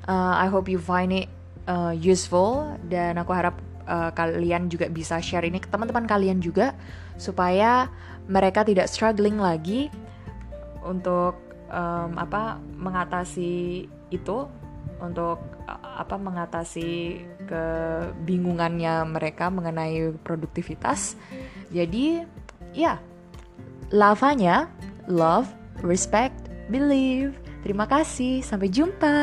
Uh, 0.08 0.32
I 0.32 0.48
hope 0.48 0.64
you 0.64 0.80
find 0.80 1.12
it 1.12 1.28
uh, 1.68 1.92
useful 1.92 2.72
dan 2.88 3.20
aku 3.20 3.36
harap 3.36 3.60
uh, 3.84 4.16
kalian 4.16 4.72
juga 4.72 4.88
bisa 4.88 5.20
share 5.20 5.44
ini 5.44 5.60
ke 5.60 5.68
teman-teman 5.68 6.08
kalian 6.08 6.40
juga 6.40 6.72
supaya 7.20 7.92
mereka 8.24 8.64
tidak 8.64 8.88
struggling 8.88 9.36
lagi 9.36 9.92
untuk 10.80 11.36
um, 11.68 12.16
apa 12.16 12.56
mengatasi 12.80 13.84
itu 14.08 14.38
untuk 15.04 15.36
uh, 15.68 16.00
apa 16.00 16.16
mengatasi 16.16 17.20
kebingungannya 17.44 19.04
mereka 19.04 19.52
mengenai 19.52 20.16
produktivitas. 20.24 21.12
Jadi 21.68 22.24
ya 22.72 23.15
Lavanya, 23.94 24.66
love, 25.06 25.46
respect, 25.86 26.50
believe. 26.70 27.38
Terima 27.62 27.86
kasih, 27.86 28.42
sampai 28.42 28.70
jumpa. 28.70 29.14